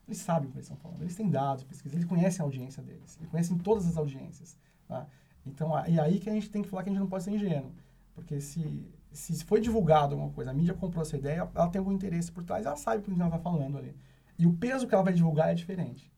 [0.06, 2.82] Eles sabem o que eles estão falando, eles têm dados, pesquisas, eles conhecem a audiência
[2.82, 4.58] deles, eles conhecem todas as audiências.
[4.86, 5.06] Tá?
[5.46, 7.30] Então, e aí que a gente tem que falar que a gente não pode ser
[7.30, 7.72] ingênuo,
[8.14, 11.92] porque se, se foi divulgado alguma coisa, a mídia comprou essa ideia, ela tem algum
[11.92, 13.94] interesse por trás, ela sabe o que ela está falando ali.
[14.38, 16.12] E o peso que ela vai divulgar é diferente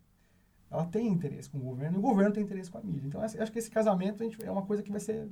[0.74, 3.07] ela tem interesse com o governo e o governo tem interesse com a mídia.
[3.07, 5.28] Então, acho que esse casamento gente, é uma coisa que vai ser.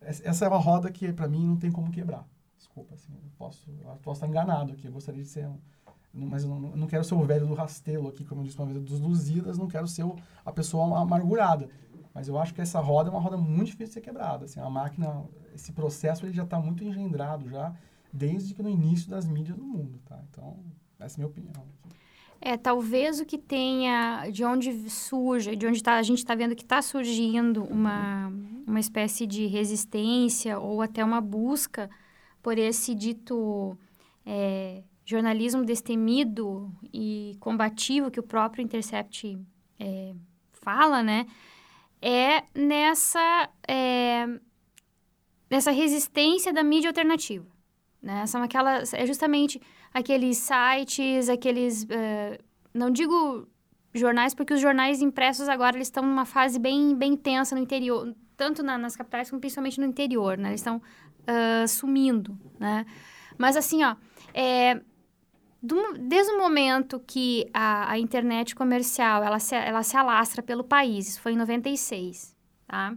[0.00, 2.26] Essa é uma roda que, para mim, não tem como quebrar.
[2.58, 4.86] Desculpa, assim, eu posso, eu posso estar enganado aqui.
[4.86, 5.48] Eu gostaria de ser.
[6.12, 8.66] Mas eu não, não, quero ser o velho do rastelo aqui, como eu disse uma
[8.66, 10.04] vez, dos luzidas, não quero ser
[10.44, 11.68] a pessoa amargurada.
[12.14, 14.44] Mas eu acho que essa roda é uma roda muito difícil de ser quebrada.
[14.44, 17.74] Assim, a máquina, esse processo ele já está muito engendrado já
[18.12, 20.20] desde que no início das mídias do mundo, tá?
[20.30, 20.56] Então,
[21.00, 21.64] essa é a minha opinião.
[22.40, 26.54] É, talvez o que tenha, de onde surge, de onde tá, a gente está vendo
[26.54, 28.30] que está surgindo uma,
[28.66, 31.90] uma espécie de resistência ou até uma busca
[32.40, 33.76] por esse dito
[34.24, 39.38] é, jornalismo destemido e combativo que o próprio Intercept
[39.80, 40.14] é,
[40.52, 41.26] fala, né?
[42.06, 44.26] É nessa, é,
[45.50, 47.46] nessa resistência da mídia alternativa.
[48.02, 48.26] Né?
[48.26, 49.58] São aquelas, é justamente
[49.92, 51.84] aqueles sites, aqueles.
[51.84, 52.38] Uh,
[52.74, 53.48] não digo
[53.94, 58.14] jornais, porque os jornais impressos agora eles estão numa fase bem, bem tensa no interior,
[58.36, 60.50] tanto na, nas capitais como principalmente no interior, né?
[60.50, 62.84] Eles estão uh, sumindo, né?
[63.38, 63.96] Mas assim, ó,
[64.34, 64.80] é,
[65.64, 70.62] do, desde o momento que a, a, internet comercial ela se, ela se alastra pelo
[70.62, 72.36] país, isso foi em 96,
[72.66, 72.94] tá?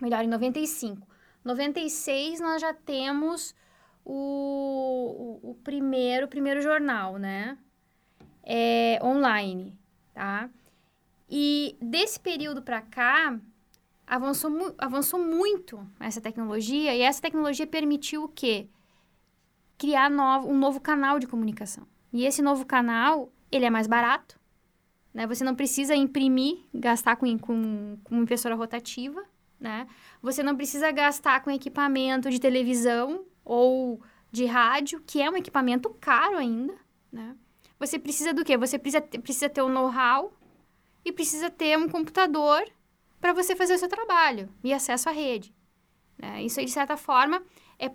[0.00, 1.06] Melhor, em 95.
[1.44, 3.54] 96 nós já temos
[4.04, 7.56] o, o, o primeiro, o primeiro jornal, né?
[8.42, 9.78] É, online,
[10.12, 10.50] tá?
[11.30, 13.38] E desse período para cá,
[14.04, 18.68] avançou, mu avançou muito essa tecnologia e essa tecnologia permitiu o quê?
[19.78, 21.86] Criar novo, um novo canal de comunicação.
[22.12, 24.38] E esse novo canal, ele é mais barato,
[25.14, 25.26] né?
[25.26, 29.24] Você não precisa imprimir, gastar com, com, com impressora rotativa,
[29.58, 29.86] né?
[30.20, 35.90] Você não precisa gastar com equipamento de televisão ou de rádio, que é um equipamento
[36.00, 36.74] caro ainda,
[37.10, 37.36] né?
[37.78, 38.56] Você precisa do quê?
[38.56, 40.32] Você precisa, precisa ter um know-how
[41.04, 42.62] e precisa ter um computador
[43.20, 45.54] para você fazer o seu trabalho e acesso à rede.
[46.18, 46.42] Né?
[46.42, 47.42] Isso, de certa forma,
[47.78, 47.88] é,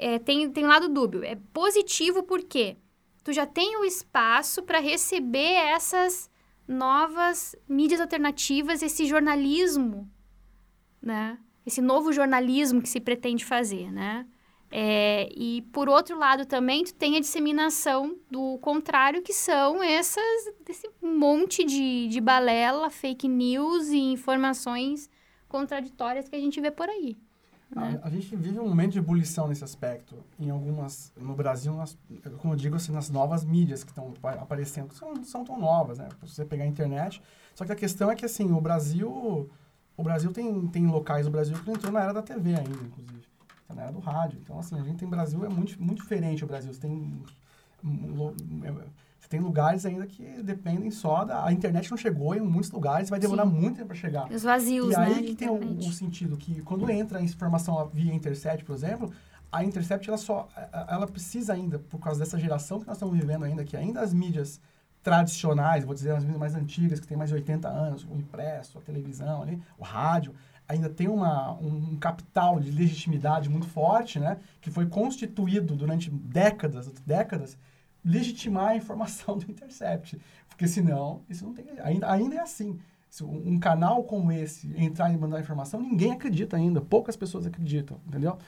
[0.00, 1.22] é, tem, tem lado dúbio.
[1.22, 2.76] É positivo porque
[3.22, 6.30] tu já tem o espaço para receber essas
[6.66, 10.10] novas mídias alternativas, esse jornalismo,
[11.02, 11.38] né?
[11.66, 14.26] Esse novo jornalismo que se pretende fazer, né?
[14.72, 20.52] É, e por outro lado também tu tem a disseminação do contrário, que são essas,
[20.68, 25.10] esse monte de, de balela, fake news e informações
[25.48, 27.18] contraditórias que a gente vê por aí.
[27.70, 28.00] Né?
[28.02, 30.16] A, a, gente vive um momento de ebulição nesse aspecto.
[30.38, 31.96] Em algumas, no Brasil, nas,
[32.38, 36.08] como eu digo assim, nas novas mídias que estão aparecendo, são, são tão novas, né?
[36.22, 37.22] Você pegar a internet.
[37.54, 39.50] Só que a questão é que, assim, o Brasil,
[39.96, 42.70] o Brasil tem, tem locais do Brasil que não entrou na era da TV ainda,
[42.70, 43.30] inclusive
[43.70, 44.38] tá na era do rádio.
[44.42, 46.72] Então, assim, a gente tem Brasil, é muito, muito diferente o Brasil.
[46.72, 47.22] Você tem,
[47.82, 48.84] você
[49.30, 51.44] tem lugares ainda que dependem só da...
[51.44, 53.52] A internet não chegou em muitos lugares, vai demorar Sim.
[53.52, 54.28] muito tempo para chegar.
[54.28, 57.88] Os vazios, E aí né, que tem o, o, sentido que quando entra a informação
[57.94, 59.12] via Intercept, por exemplo,
[59.52, 60.48] a Intercept, ela só...
[60.88, 64.12] Ela precisa ainda, por causa dessa geração que nós estamos vivendo ainda, que ainda as
[64.12, 64.60] mídias
[65.00, 68.78] tradicionais, vou dizer as mídias mais antigas, que tem mais de 80 anos, o impresso,
[68.78, 70.34] a televisão ali, o rádio,
[70.66, 74.38] ainda tem uma, um capital de legitimidade muito forte, né?
[74.60, 77.56] Que foi constituído durante décadas, décadas,
[78.04, 80.20] legitimar a informação do Intercept.
[80.48, 81.66] Porque senão, isso não tem...
[81.82, 82.78] Ainda, ainda é assim.
[83.08, 86.80] Se um canal como esse entrar e mandar informação, ninguém acredita ainda.
[86.80, 88.38] Poucas pessoas acreditam, entendeu?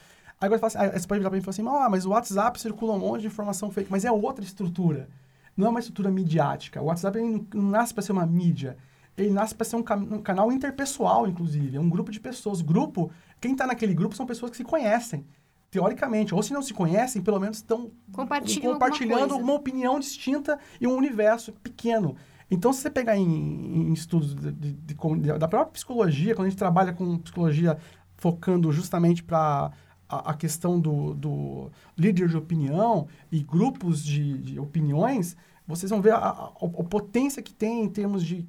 [0.41, 2.61] Agora você, assim, você pode virar para mim e falar assim, ah, mas o WhatsApp
[2.61, 3.91] circula um monte de informação fake.
[3.91, 5.09] Mas é outra estrutura.
[5.57, 6.81] Não é uma estrutura midiática.
[6.81, 7.19] O WhatsApp
[7.53, 8.77] não nasce para ser uma mídia
[9.17, 11.77] ele nasce para ser um, um, canal interpessoal, inclusive.
[11.77, 12.63] É um grupo de pessoas.
[12.63, 15.27] Grupo, quem está naquele grupo são pessoas que se conhecem,
[15.73, 16.35] teoricamente.
[16.35, 21.51] Ou se não se conhecem, pelo menos estão compartilhando uma opinião distinta e um universo
[21.51, 22.15] pequeno.
[22.51, 26.51] Então, se você pegar em, em estudos de, de, de, da própria psicologia, quando a
[26.51, 27.79] gente trabalha com psicologia
[28.19, 29.73] focando justamente para
[30.07, 35.35] a, a questão do, do líder de opinião e grupos de, de opiniões,
[35.67, 38.47] vocês vão ver a, a, a, potência que tem em termos de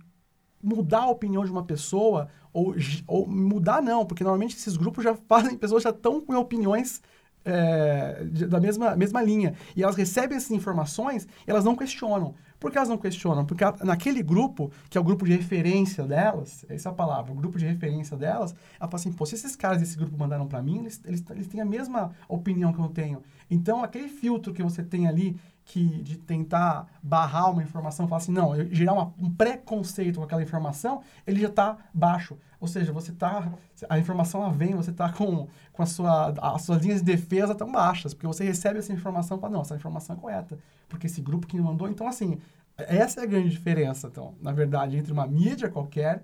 [0.62, 2.76] mudar a opinião de uma pessoa, ou,
[3.08, 7.02] ou mudar não, porque normalmente esses grupos já fazem, pessoas já estão com opiniões
[7.46, 9.54] é, da mesma, mesma linha.
[9.76, 12.34] E elas recebem essas informações e elas não questionam.
[12.64, 13.46] Por que elas não questionam?
[13.46, 17.36] Porque naquele grupo, que é o grupo de referência delas, essa é a palavra, o
[17.36, 20.62] grupo de referência delas, ela fala assim, pô, se esses caras desse grupo mandaram para
[20.62, 23.22] mim, eles, eles, eles têm a mesma opinião que eu tenho.
[23.52, 28.32] Então, aquele filtro que você tem ali, que de tentar barrar uma informação, falar assim,
[28.32, 32.38] não, gerar uma, um preconceito com aquela informação, ele já está baixo.
[32.64, 33.52] Ou seja, você tá.
[33.90, 37.70] A informação vem, você está com, com a sua, as suas linhas de defesa tão
[37.70, 40.58] baixas, porque você recebe essa informação e fala, não, essa informação é correta.
[40.88, 41.90] Porque esse grupo que me mandou.
[41.90, 42.38] Então, assim,
[42.78, 46.24] essa é a grande diferença, então, na verdade, entre uma mídia qualquer,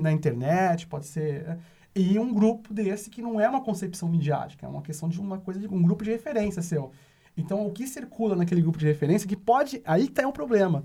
[0.00, 1.58] na internet, pode ser.
[1.94, 5.40] E um grupo desse que não é uma concepção midiática, é uma questão de uma
[5.40, 6.90] coisa de um grupo de referência seu.
[7.36, 9.82] Então, o que circula naquele grupo de referência, que pode.
[9.84, 10.84] Aí que está o problema.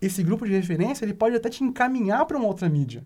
[0.00, 3.04] Esse grupo de referência, ele pode até te encaminhar para uma outra mídia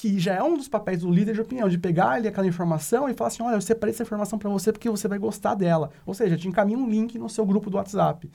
[0.00, 3.06] que já é um dos papéis do líder de opinião, de pegar ali aquela informação
[3.06, 5.90] e falar assim, olha, eu separei essa informação para você porque você vai gostar dela.
[6.06, 8.30] Ou seja, te encaminha um link no seu grupo do WhatsApp.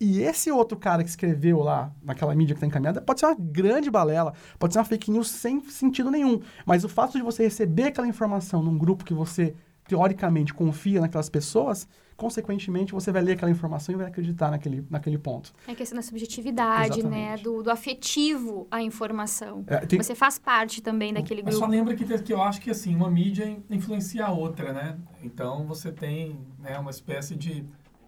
[0.00, 3.36] E esse outro cara que escreveu lá, naquela mídia que está encaminhada, pode ser uma
[3.38, 6.40] grande balela, pode ser uma fake news sem sentido nenhum.
[6.66, 9.54] Mas o fato de você receber aquela informação num grupo que você,
[9.86, 15.18] teoricamente, confia naquelas pessoas, consequentemente, você vai ler aquela informação e vai acreditar naquele, naquele
[15.18, 15.52] ponto.
[15.66, 17.34] É a questão da subjetividade, né?
[17.34, 17.38] Exatamente.
[17.38, 17.42] né?
[17.42, 19.64] Do, do afetivo à informação.
[19.66, 20.00] É, tem...
[20.00, 21.58] Você faz parte também daquele grupo.
[21.58, 24.96] Mas só lembra que, que eu acho que, assim, uma mídia influencia a outra, né?
[25.22, 27.64] Então, você tem né, uma espécie de...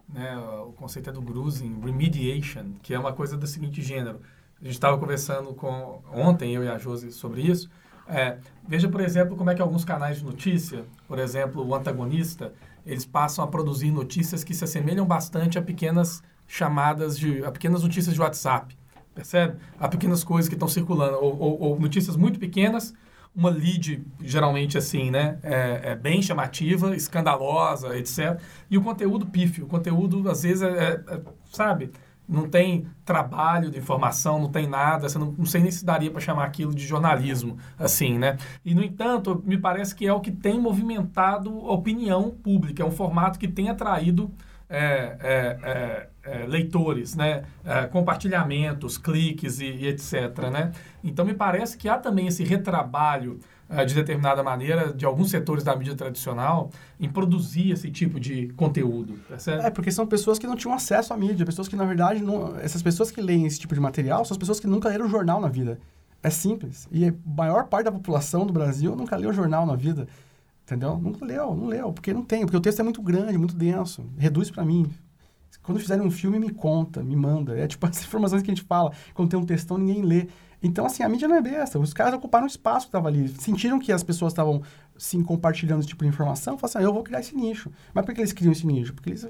[0.09, 4.21] Né, o conceito é do Grusing, remediation, que é uma coisa do seguinte gênero.
[4.61, 7.69] A gente estava conversando com ontem, eu e a Josi, sobre isso.
[8.09, 12.53] É, veja, por exemplo, como é que alguns canais de notícia, por exemplo, o antagonista,
[12.85, 17.45] eles passam a produzir notícias que se assemelham bastante a pequenas chamadas de.
[17.45, 18.77] a pequenas notícias de WhatsApp.
[19.15, 19.57] Percebe?
[19.81, 21.17] A pequenas coisas que estão circulando.
[21.17, 22.95] Ou, ou, ou, notícias muito pequenas,
[23.35, 25.39] uma lead, geralmente assim, né?
[25.43, 28.41] É, é, bem chamativa, escandalosa, etc.
[28.71, 29.65] E o conteúdo pífio.
[29.65, 31.91] O conteúdo, às vezes, é, é, sabe?
[32.29, 36.11] Não tem trabalho de informação, não tem nada, você não, não sei nem se daria
[36.11, 38.37] para chamar aquilo de jornalismo, assim, né?
[38.65, 42.87] E, no entanto, me parece que é o que tem movimentado a opinião pública, é
[42.87, 44.31] um formato que tem atraído
[44.69, 47.45] é, é, é, é leitores, né?
[47.65, 50.73] É, compartilhamentos, cliques e, e, etc, né?
[51.05, 53.39] Então, me parece que há também esse retrabalho
[53.87, 59.15] de determinada maneira, de alguns setores da mídia tradicional, em produzir esse tipo de conteúdo,
[59.29, 59.65] percebe?
[59.65, 62.57] É, porque são pessoas que não tinham acesso à mídia, pessoas que, na verdade, não,
[62.59, 65.41] essas pessoas que leem esse tipo de material são as pessoas que nunca leram jornal
[65.41, 65.79] na vida.
[66.23, 66.89] É simples.
[66.91, 70.07] E a maior parte da população do Brasil nunca leu jornal na vida.
[70.65, 70.99] Entendeu?
[70.99, 74.05] Nunca leu, não leu, porque não tem, porque o texto é muito grande, muito denso.
[74.19, 74.91] Reduz para mim.
[75.63, 77.57] Quando fizerem um filme, me conta, me manda.
[77.57, 78.93] É tipo as informações que a gente fala.
[79.15, 80.27] Quando tem um textão, ninguém lê.
[80.67, 81.79] Então, assim, a mídia não é besta.
[81.79, 83.29] Os caras ocuparam o espaço que estava ali.
[83.29, 84.63] Sentiram que as pessoas estavam,
[84.99, 86.59] sim, compartilhando esse tipo de informação.
[86.59, 87.71] Falaram assim, ah, eu vou criar esse nicho.
[87.95, 88.93] Mas por que eles criam esse nicho?
[88.93, 89.29] Porque eles...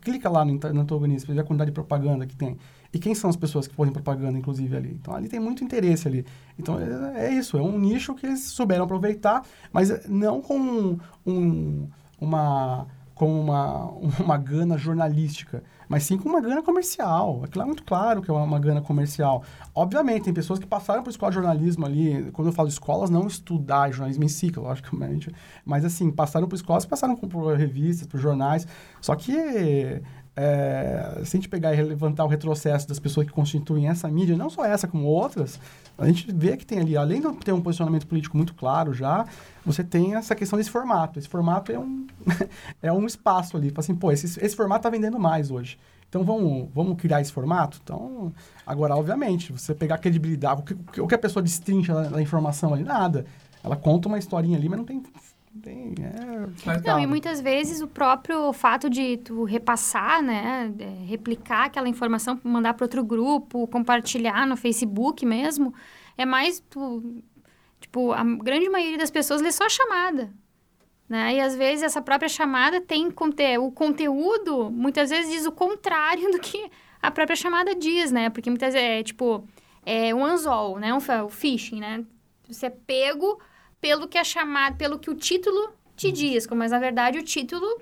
[0.00, 2.56] Clica lá no, no antagonista, ver a quantidade de propaganda que tem.
[2.92, 4.92] E quem são as pessoas que fazem propaganda, inclusive, ali?
[4.92, 6.24] Então, ali tem muito interesse ali.
[6.56, 7.58] Então, é, é isso.
[7.58, 11.88] É um nicho que eles souberam aproveitar, mas não com um,
[12.20, 13.86] uma com uma,
[14.22, 17.42] uma gana jornalística, mas sim com uma gana comercial.
[17.44, 19.42] Aquilo é muito claro que é uma, gana comercial.
[19.74, 23.26] Obviamente, tem pessoas que passaram por escola de jornalismo ali, quando eu falo escolas, não
[23.26, 25.34] estudar jornalismo em si, logicamente,
[25.64, 28.66] mas assim, passaram por escolas, passaram por revistas, por jornais,
[29.00, 30.02] só que
[30.36, 34.36] é, se a gente pegar e levantar o retrocesso das pessoas que constituem essa mídia,
[34.36, 35.58] não só essa como outras,
[35.96, 39.24] a gente vê que tem ali, além de ter um posicionamento político muito claro já,
[39.64, 41.18] você tem essa questão desse formato.
[41.18, 42.06] Esse formato é um,
[42.82, 43.72] é um espaço ali.
[43.74, 45.78] Assim, pô, esse, esse formato está vendendo mais hoje.
[46.08, 47.80] Então vamos, vamos criar esse formato?
[47.82, 48.32] Então,
[48.66, 52.74] agora, obviamente, você pegar a credibilidade, o que, o que a pessoa destrincha da informação
[52.74, 53.24] ali, nada.
[53.64, 55.02] Ela conta uma historinha ali, mas não tem
[55.66, 60.72] tem, é, não, e muitas vezes o próprio fato de tu repassar, né,
[61.08, 65.74] replicar aquela informação, mandar para outro grupo, compartilhar no Facebook mesmo,
[66.16, 67.20] é mais tu,
[67.80, 70.32] tipo, a grande maioria das pessoas lê só a chamada,
[71.08, 71.34] né?
[71.34, 76.30] E às vezes essa própria chamada tem conte o conteúdo, muitas vezes diz o contrário
[76.32, 76.70] do que
[77.02, 78.30] a própria chamada diz, né?
[78.30, 79.44] Porque muitas vezes é tipo
[79.84, 80.94] é um anzol, né?
[80.94, 82.04] Um, o phishing, né?
[82.48, 83.40] Você é pego
[83.86, 86.12] pelo que é chamado, pelo que o título te uhum.
[86.12, 87.80] diz, mas na verdade o título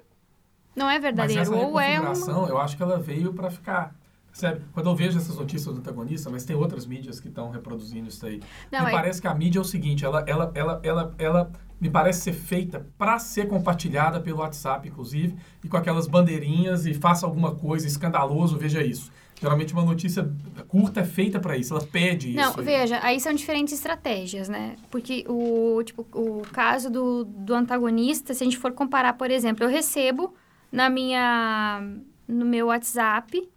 [0.76, 1.40] não é verdadeiro.
[1.40, 2.48] Mas essa ou é uma...
[2.48, 3.94] eu acho que ela veio para ficar.
[4.30, 8.08] Sabe, quando eu vejo essas notícias do antagonista, mas tem outras mídias que estão reproduzindo
[8.08, 8.42] isso aí.
[8.70, 8.90] Não, me é...
[8.90, 12.32] parece que a mídia é o seguinte, ela, ela, ela, ela, ela me parece ser
[12.34, 17.86] feita para ser compartilhada pelo WhatsApp, inclusive, e com aquelas bandeirinhas e faça alguma coisa
[17.86, 19.10] escandaloso, veja isso.
[19.40, 20.32] Geralmente uma notícia
[20.68, 22.60] curta é feita para isso, ela pede Não, isso.
[22.60, 22.66] aí.
[22.66, 24.76] veja, aí são diferentes estratégias, né?
[24.90, 29.64] Porque o, tipo, o caso do, do antagonista, se a gente for comparar, por exemplo,
[29.64, 30.34] eu recebo
[30.70, 31.82] na minha,
[32.26, 33.48] no meu WhatsApp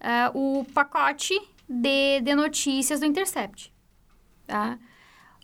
[0.00, 3.72] ah, o pacote de, de notícias do Intercept,
[4.46, 4.78] tá?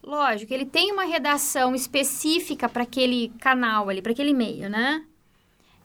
[0.02, 5.04] Lógico, ele tem uma redação específica para aquele canal ali, para aquele e-mail, né?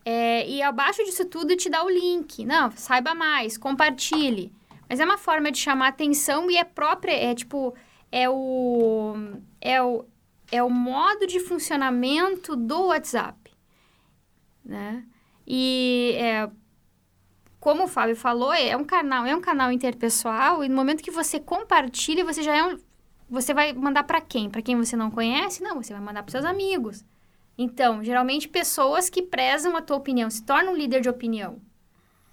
[0.03, 2.45] É, e abaixo disso tudo te dá o link.
[2.45, 4.51] Não, saiba mais, compartilhe.
[4.89, 7.73] Mas é uma forma de chamar atenção e é própria, é tipo,
[8.11, 9.15] é o,
[9.61, 10.05] é o,
[10.51, 13.37] é o modo de funcionamento do WhatsApp,
[14.65, 15.05] né?
[15.47, 16.49] E é,
[17.59, 21.11] como o Fábio falou, é um canal, é um canal interpessoal e no momento que
[21.11, 22.77] você compartilha, você já é um,
[23.29, 24.49] você vai mandar para quem?
[24.49, 25.63] Para quem você não conhece?
[25.63, 27.05] Não, você vai mandar para seus amigos.
[27.61, 31.59] Então, geralmente pessoas que prezam a tua opinião, se tornam líder de opinião.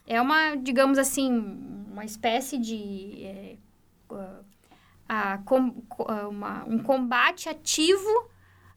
[0.06, 1.30] É uma, digamos assim,
[1.92, 3.56] uma espécie de é,
[5.06, 5.38] a,
[6.30, 8.08] uma- um combate ativo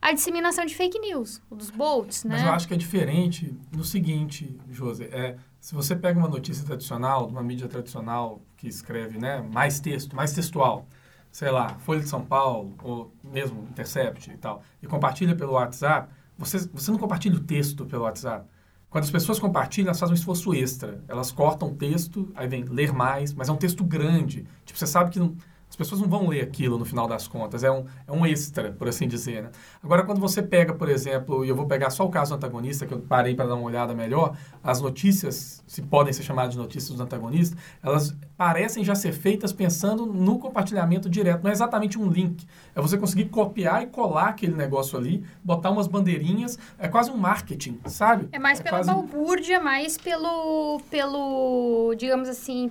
[0.02, 2.36] à disseminação de fake news, dos bolts, né?
[2.36, 5.06] Mas eu acho que é diferente no seguinte, José.
[5.06, 9.80] É, se você pega uma notícia tradicional, de uma mídia tradicional que escreve né, mais
[9.80, 10.86] texto, mais textual,
[11.32, 16.12] sei lá, Folha de São Paulo, ou mesmo Intercept e tal, e compartilha pelo WhatsApp,
[16.46, 18.46] você, você não compartilha o texto pelo WhatsApp.
[18.90, 21.02] Quando as pessoas compartilham, elas fazem um esforço extra.
[21.08, 24.46] Elas cortam o texto, aí vem ler mais, mas é um texto grande.
[24.66, 25.36] Tipo, você sabe que não-
[25.72, 27.64] as pessoas não vão ler aquilo no final das contas.
[27.64, 29.44] É um, é um extra, por assim dizer.
[29.44, 29.50] Né?
[29.82, 32.86] Agora, quando você pega, por exemplo, e eu vou pegar só o caso do antagonista,
[32.86, 36.58] que eu parei para dar uma olhada melhor, as notícias, se podem ser chamadas de
[36.58, 41.42] notícias do antagonista, elas parecem já ser feitas pensando no compartilhamento direto.
[41.42, 42.46] Não é exatamente um link.
[42.76, 46.60] É você conseguir copiar e colar aquele negócio ali, botar umas bandeirinhas.
[46.78, 48.28] É quase um marketing, sabe?
[48.34, 52.70] É mais pela quase- balbúrdia, mais pelo, pelo, digamos assim,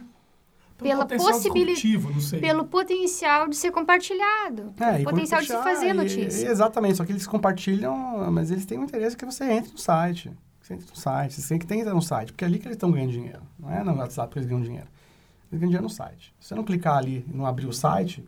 [0.83, 2.41] pela potencial possibili- disruptivo, não sei.
[2.41, 4.73] pelo potencial de ser compartilhado.
[4.81, 6.47] É, e potencial de se fazer notícia.
[6.47, 9.79] e- exatamente, só que eles compartilham, mas eles têm um interesse que você entre no
[9.79, 10.31] site.
[10.61, 12.47] que Você entre no site, você tem que tem que entrar no site, porque é
[12.49, 13.41] ali que eles estão ganhando dinheiro.
[13.59, 14.87] Não é no WhatsApp que eles ganham dinheiro.
[15.51, 16.33] Eles ganham dinheiro no site.
[16.39, 18.25] Se você não clicar ali e não abrir o site,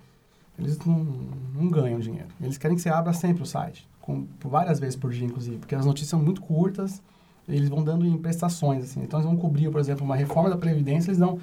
[0.58, 1.06] eles não,
[1.54, 2.28] não ganham dinheiro.
[2.40, 5.74] Eles querem que você abra sempre o site, com, várias vezes por dia, inclusive, porque
[5.74, 7.00] as notícias são muito curtas,
[7.48, 9.02] eles vão dando em prestações, assim.
[9.02, 11.38] Então, eles vão cobrir, por exemplo, uma reforma da Previdência, eles dão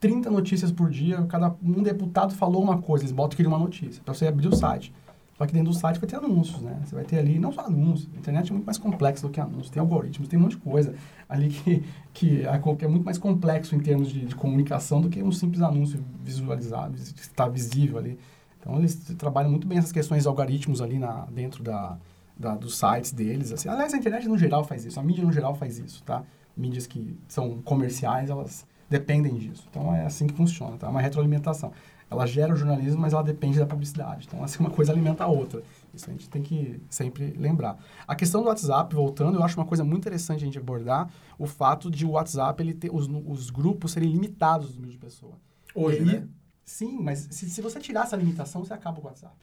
[0.00, 4.02] 30 notícias por dia, cada um deputado falou uma coisa, eles botam aquilo uma notícia,
[4.04, 4.92] para você abrir o site.
[5.36, 6.80] Só que dentro do site vai ter anúncios, né?
[6.84, 9.40] Você vai ter ali, não só anúncios, a internet é muito mais complexa do que
[9.40, 10.94] anúncios, tem algoritmos, tem um monte de coisa
[11.28, 11.48] ali
[12.12, 15.30] que, é, que é muito mais complexo em termos de, de comunicação do que um
[15.30, 18.18] simples anúncio visualizado, que está visível ali.
[18.60, 21.96] Então, eles trabalham muito bem essas questões de algoritmos ali na, dentro da,
[22.36, 23.52] da, dos sites deles.
[23.52, 23.68] Assim.
[23.68, 26.24] Aliás, a internet no geral faz isso, a mídia no geral faz isso, tá?
[26.56, 29.66] Mídias que são comerciais, elas dependem disso.
[29.70, 30.86] Então, é assim que funciona, tá?
[30.86, 31.72] É uma retroalimentação.
[32.10, 34.26] Ela gera o jornalismo, mas ela depende da publicidade.
[34.26, 35.62] Então, assim, uma coisa alimenta a outra.
[35.92, 37.78] Isso a gente tem que sempre lembrar.
[38.06, 41.46] A questão do WhatsApp, voltando, eu acho uma coisa muito interessante a gente abordar o
[41.46, 45.34] fato de o WhatsApp, ele ter, os, os grupos serem limitados no número de pessoa.
[45.74, 46.28] Hoje, E né?
[46.64, 49.34] Sim, mas se, se você tirar essa limitação, você acaba com o WhatsApp.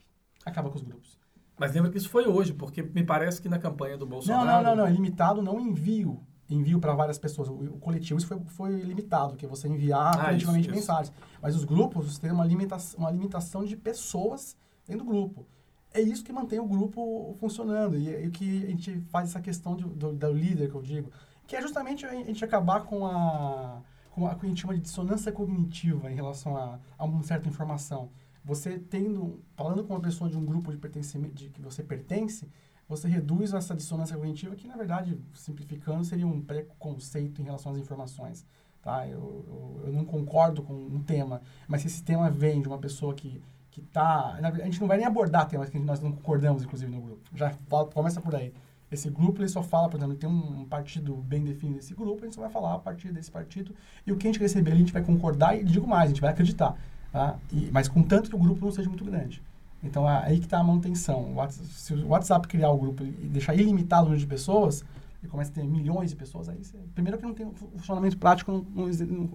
[0.44, 1.18] Acaba com os grupos.
[1.58, 4.46] Mas lembra que isso foi hoje, porque me parece que na campanha do Não, Bolsonaro...
[4.46, 4.86] não, não, não.
[4.86, 6.20] É limitado não envio.
[6.48, 7.48] Envio para várias pessoas.
[7.48, 10.80] O, o coletivo, isso foi, foi limitado, que é você enviar Ah, coletivamente isso, isso.
[10.80, 11.12] mensagens.
[11.42, 15.46] Mas os grupos, você tem uma limitação, uma limitação de pessoas dentro do grupo.
[15.92, 17.96] É isso que mantém o grupo funcionando.
[17.98, 21.10] E, e que a gente faz essa questão de- do, do líder, que eu digo.
[21.46, 23.80] Que é justamente a gente acabar com a,
[24.10, 27.48] com a que a gente chama de dissonância cognitiva em relação a, a uma certa
[27.48, 28.10] informação.
[28.44, 32.48] Você tendo, falando com uma pessoa de um grupo de pertencimento, de que você pertence,
[32.88, 37.78] você reduz essa dissonância cognitiva, que na verdade, simplificando, seria um preconceito em relação às
[37.78, 38.46] informações.
[38.82, 39.06] Tá?
[39.08, 42.78] Eu, eu, eu não concordo com um tema, mas se esse tema vem de uma
[42.78, 43.42] pessoa que
[43.76, 46.98] que tá, a gente não vai nem abordar temas que nós não concordamos, inclusive, no
[46.98, 47.20] grupo.
[47.34, 48.50] Já fala- começa por aí.
[48.90, 52.24] Esse grupo, ele só fala, por exemplo, tem um partido bem definido desse grupo, a
[52.24, 53.74] gente só vai falar a partir desse partido,
[54.06, 56.22] e o que a gente receber a gente vai concordar, e digo mais, a gente
[56.22, 56.74] vai acreditar.
[57.12, 57.38] Tá?
[57.52, 59.42] E, mas contanto que o grupo não seja muito grande.
[59.82, 61.34] Então, é aí que está a manutenção.
[61.50, 64.84] Se o WhatsApp criar o grupo e deixar ilimitado o número de pessoas,
[65.22, 68.16] e começa a ter milhões de pessoas, aí você, primeiro que não tem fu- funcionamento
[68.18, 69.28] prático, não, não, não-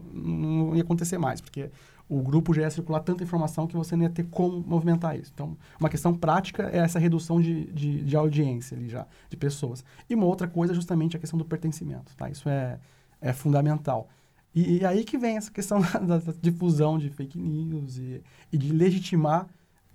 [0.68, 1.70] não ia acontecer mais, porque
[2.08, 5.32] o grupo já ia circular tanta informação que você não ia ter como movimentar isso.
[5.34, 9.84] Então, uma questão prática é essa redução de, de, de audiência ali já, de pessoas.
[10.10, 12.30] E uma outra coisa é justamente a questão do pertencimento, tá?
[12.30, 12.78] Isso é,
[13.22, 14.08] é fundamental.
[14.54, 18.22] E, e aí que vem essa questão da, da difusão de fake news e,
[18.52, 19.48] e de legitimar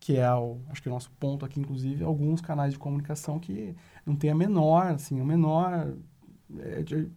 [0.07, 3.75] que é o, acho que o nosso ponto aqui, inclusive, alguns canais de comunicação que
[4.07, 5.95] não tem a menor, assim, o menor
[6.61, 7.11] é, de,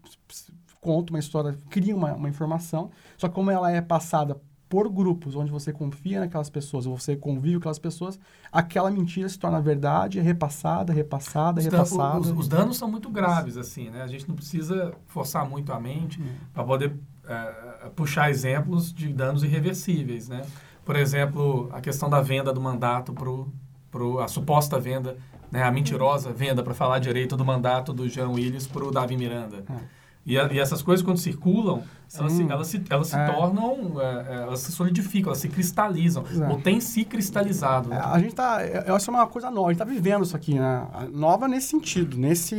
[0.81, 5.35] conta uma história, cria uma, uma informação, só que como ela é passada por grupos
[5.35, 8.19] onde você confia naquelas pessoas, ou você convive com aquelas pessoas,
[8.51, 12.19] aquela mentira se torna verdade, é repassada, repassada, os repassada.
[12.21, 14.01] os, os, danos são muito graves, assim, né?
[14.01, 16.25] A gente não precisa forçar muito a mente hum.
[16.51, 16.95] para poder
[17.27, 20.41] é, puxar exemplos de danos irreversíveis, né?
[20.85, 25.17] Por exemplo, a questão da venda do mandato para a suposta venda,
[25.51, 25.63] né?
[25.63, 29.63] a mentirosa venda, para falar direito, do mandato do Jean Willis para o Davi Miranda.
[29.69, 29.99] É.
[30.25, 31.81] E, a, e, essas coisas, quando circulam,
[32.13, 33.31] elas se, elas se, elas se é.
[33.31, 36.51] tornam, é, é, elas se solidificam, elas se cristalizam, Exato.
[36.51, 37.91] ou têm se cristalizado.
[37.91, 40.53] É, a gente está, essa é uma coisa nova, a gente está vivendo isso aqui,
[40.53, 40.87] né?
[41.11, 42.55] Nova nesse sentido, nesse,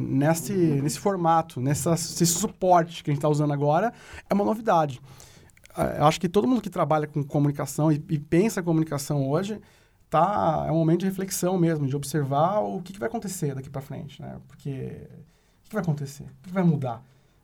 [0.00, 3.92] nesse, nesse formato, nessa, nesse suporte que a gente está usando agora,
[4.28, 5.00] é uma novidade.
[5.76, 9.28] É, eu acho que todo mundo que trabalha com comunicação e, e pensa em comunicação
[9.28, 9.60] hoje,
[10.10, 13.70] tá, é um momento de reflexão mesmo, de observar o que, que vai acontecer daqui
[13.70, 14.38] para frente, né?
[14.46, 15.08] Porque
[15.64, 16.24] o que vai acontecer?
[16.24, 17.02] O que vai mudar?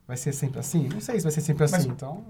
[0.09, 0.89] Vai ser sempre assim?
[0.91, 2.23] Não sei se vai ser sempre assim, Mas, então...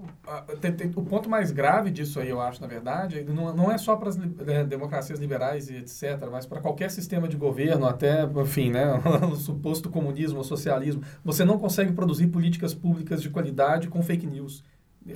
[0.60, 3.78] tem, tem, o ponto mais grave disso aí, eu acho, na verdade, não, não é
[3.78, 8.24] só para as é, democracias liberais e etc., mas para qualquer sistema de governo, até,
[8.24, 9.00] enfim, né,
[9.32, 14.26] o suposto comunismo ou socialismo, você não consegue produzir políticas públicas de qualidade com fake
[14.26, 14.62] news.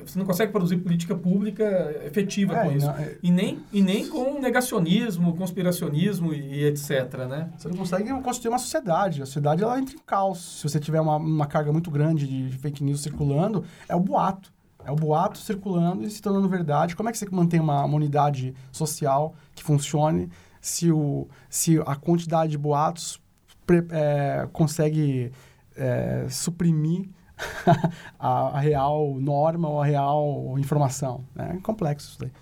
[0.04, 2.86] Você não consegue produzir política pública efetiva é, com isso.
[2.86, 3.18] Não, é...
[3.22, 7.26] E, nem, e nem com negacionismo, conspiracionismo e, e, etc.
[7.28, 7.50] Né?
[7.56, 9.22] Você não consegue construir uma sociedade.
[9.22, 10.60] A sociedade ela entra em caos.
[10.60, 14.52] Se você tiver uma, uma carga muito grande de fake news circulando, é o boato.
[14.86, 16.96] É o boato circulando e se tornando verdade.
[16.96, 20.30] Como é que você mantém uma, uma unidade social que funcione
[20.60, 23.20] se, o, se a quantidade de boatos
[23.66, 25.30] pre, é, consegue
[25.76, 27.08] é, suprimir
[28.18, 31.24] a, a, real norma ou a real informação.
[31.34, 31.54] Né?
[31.56, 32.32] É complexo isso daí.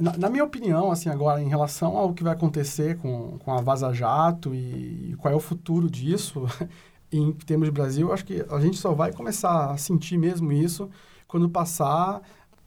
[0.00, 3.60] Na, na, minha opinião, assim, agora, em relação ao que vai acontecer com, com a
[3.60, 6.46] Vaza Jato e, e qual é o futuro disso,
[7.12, 10.88] em termos de Brasil, acho que a gente só vai começar a sentir mesmo isso
[11.28, 12.22] quando passar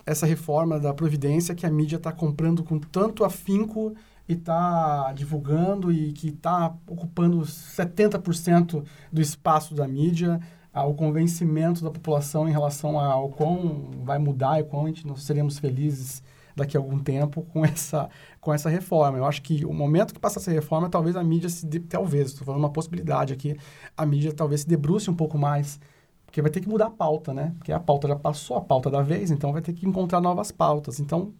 [0.05, 3.93] essa reforma da Previdência que a mídia está comprando com tanto afinco
[4.27, 10.39] e está divulgando e que está ocupando 70% do espaço da mídia
[10.73, 15.23] ao convencimento da população em relação ao quão vai mudar e quão a gente nós
[15.23, 16.21] seremos felizes
[16.55, 18.09] daqui a algum tempo com essa,
[18.39, 19.17] com essa reforma.
[19.17, 21.65] Eu acho que o momento que passar essa reforma, talvez a mídia se...
[21.65, 23.57] De, talvez, estou falando uma possibilidade aqui,
[23.95, 25.79] a mídia talvez se debruce um pouco mais,
[26.25, 27.53] porque vai ter que mudar a pauta, né?
[27.57, 30.51] Porque a pauta já passou, a pauta da vez, então vai ter que encontrar novas
[30.51, 30.99] pautas.
[30.99, 31.33] Então,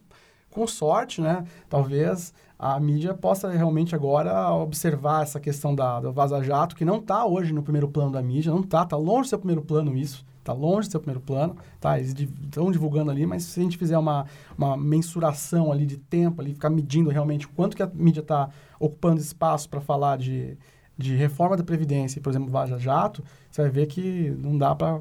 [0.50, 1.44] com sorte, né?
[1.68, 7.24] Talvez a mídia possa realmente agora observar essa questão da, do vaza-jato, que não está
[7.24, 10.26] hoje no primeiro plano da mídia, não está, está longe do seu primeiro plano isso,
[10.40, 11.98] está longe do seu primeiro plano, tá?
[11.98, 14.26] Eles estão divulgando ali, mas se a gente fizer uma,
[14.58, 19.20] uma mensuração ali de tempo, ali, ficar medindo realmente quanto que a mídia está ocupando
[19.20, 20.58] espaço para falar de,
[20.98, 25.00] de reforma da Previdência, por exemplo, Vaza Jato, você vai ver que não dá para...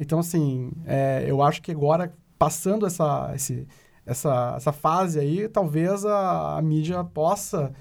[0.00, 3.64] Então, assim, é, eu acho que agora, passando essa, esse,
[4.08, 7.72] essa, essa fase aí, talvez a, a mídia possa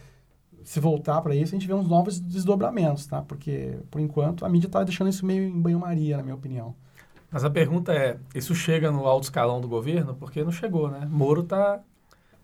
[0.64, 3.22] se voltar para isso, a gente vê uns novos desdobramentos, tá?
[3.22, 6.76] Porque, por enquanto, a mídia está deixando isso meio em banho-maria, na minha opinião.
[7.32, 10.14] Mas a pergunta é, isso chega no alto escalão do governo?
[10.16, 11.08] Porque não chegou, né?
[11.10, 11.80] Moro está...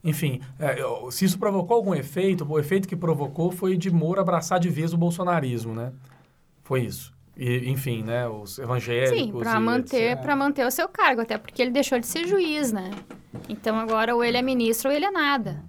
[0.01, 0.77] Enfim, é,
[1.11, 4.93] se isso provocou algum efeito, o efeito que provocou foi de Moro abraçar de vez
[4.93, 5.91] o bolsonarismo, né?
[6.63, 7.12] Foi isso.
[7.35, 9.17] E, enfim, né, os evangélicos.
[9.17, 12.71] Sim, para manter, para manter o seu cargo, até porque ele deixou de ser juiz,
[12.71, 12.91] né?
[13.49, 15.63] Então agora ou ele é ministro ou ele é nada.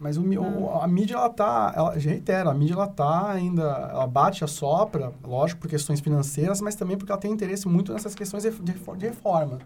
[0.00, 4.06] Mas o, o, a mídia, ela tá, ela, reitero, a mídia, ela tá ainda, ela
[4.06, 8.42] bate, assopra, lógico, por questões financeiras, mas também porque ela tem interesse muito nessas questões
[8.42, 9.58] de, de, de reforma.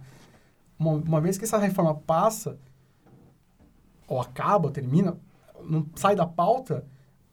[0.77, 2.59] Uma, uma, vez que essa reforma passa,
[4.09, 5.17] ou acaba, ou termina,
[5.63, 6.85] não sai da pauta,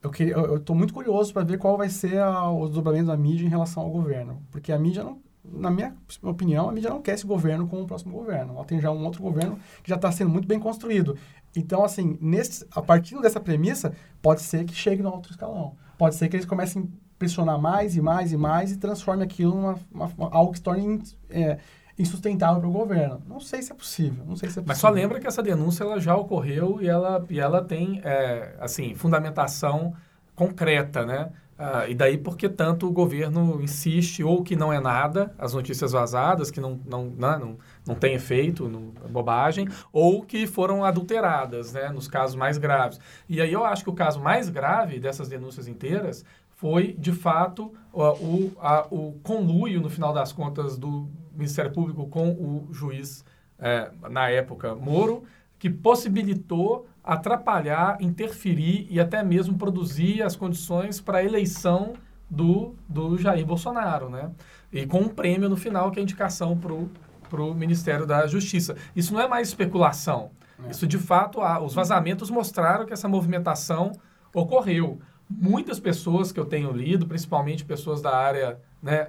[0.04, 3.18] eu queria, eu estou muito curioso para ver qual vai ser a, o desdobramento da
[3.18, 7.02] mídia em relação ao governo, porque a mídia não, na minha opinião, a mídia não
[7.02, 8.54] quer esse governo como o próximo governo.
[8.56, 11.18] Ela tem já um outro governo que já está sendo muito bem construído.
[11.56, 15.76] Então, assim, nesse, a partir dessa premissa, pode ser que chegue no outro escalão.
[15.98, 16.86] Pode ser que eles comecem a
[17.20, 21.58] pressionar mais e mais e mais e transforme aquilo uma, algo que se torne é,
[22.02, 23.22] insustentável para o governo.
[23.28, 24.66] Não sei se é possível, não sei se é possível.
[24.68, 28.56] Mas só lembra que essa denúncia ela já ocorreu e ela, e ela tem, é,
[28.60, 29.94] assim, fundamentação
[30.36, 31.32] concreta, né?
[31.64, 35.92] Ah, e daí porque tanto o governo insiste ou que não é nada, as notícias
[35.92, 40.48] vazadas, que não, não, não, né, não, não tem efeito, não, é bobagem, ou que
[40.48, 43.00] foram adulteradas, né, nos casos mais graves.
[43.30, 46.26] E aí eu acho que o caso mais grave dessas denúncias inteiras
[46.62, 52.06] foi, de fato, o, o, a, o conluio, no final das contas, do Ministério Público
[52.06, 53.26] com o juiz,
[53.58, 55.24] é, na época, Moro,
[55.58, 61.94] que possibilitou atrapalhar, interferir e até mesmo produzir as condições para a eleição
[62.30, 64.30] do, do Jair Bolsonaro, né?
[64.72, 68.76] E com um prêmio no final, que é a indicação para o Ministério da Justiça.
[68.96, 70.30] Isso não é mais especulação.
[70.64, 70.70] É.
[70.70, 73.94] Isso, de fato, há, os vazamentos mostraram que essa movimentação
[74.32, 75.00] ocorreu.
[75.40, 79.06] Muitas pessoas que eu tenho lido, principalmente pessoas da área né,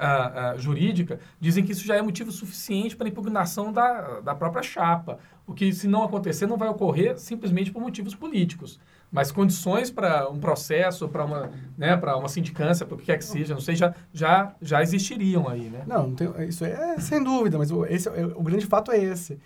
[0.58, 5.18] jurídica, dizem que isso já é motivo suficiente para impugnação da, da própria chapa.
[5.46, 8.78] O que, se não acontecer, não vai ocorrer simplesmente por motivos políticos.
[9.10, 13.24] Mas condições para um processo, para uma, né, uma sindicância, para o que quer que
[13.24, 15.82] seja, não sei, já, já, já existiriam aí, né?
[15.86, 18.98] Não, não tem, isso é sem dúvida, mas o, esse, é, o grande fato é
[18.98, 19.38] esse.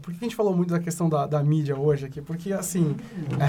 [0.00, 2.22] Por que a gente falou muito da questão da, da mídia hoje aqui?
[2.22, 2.96] Porque, assim,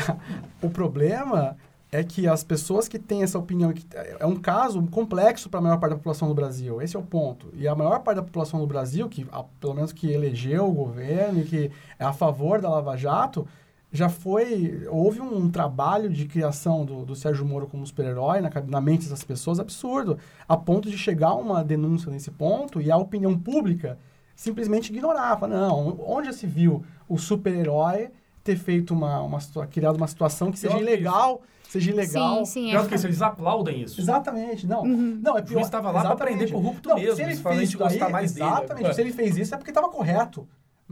[0.62, 1.56] o problema
[1.94, 3.86] é que as pessoas que têm essa opinião, que
[4.20, 7.04] é um caso complexo para a maior parte da população do Brasil, esse é o
[7.04, 7.50] ponto.
[7.54, 9.28] E a maior parte da população do Brasil, que
[9.60, 13.48] pelo menos que elegeu o governo e que é a favor da Lava Jato,
[13.92, 14.88] já foi.
[14.90, 19.04] Houve um, um trabalho de criação do, do Sérgio Moro como super-herói na, na mente
[19.04, 20.18] dessas pessoas absurdo,
[20.50, 24.00] a ponto de chegar a uma denúncia nesse ponto e a opinião pública
[24.36, 25.48] simplesmente ignorava.
[25.48, 28.10] Não, onde já se viu o super-herói
[28.44, 29.40] ter feito uma, uma,
[29.70, 32.46] criado uma situação que seja ilegal seja ilegal.
[32.46, 32.70] Sim, sim.
[32.70, 32.88] Pior é.
[32.88, 34.00] que isso, eles aplaudem isso.
[34.00, 34.84] Exatamente, não.
[34.84, 35.20] Uhum.
[35.22, 37.16] não é pior, o juiz estava lá para prender corrupto não, mesmo.
[37.16, 38.94] Se ele fez isso daí, mais exatamente, dele.
[38.94, 40.48] se ele fez isso é porque estava correto.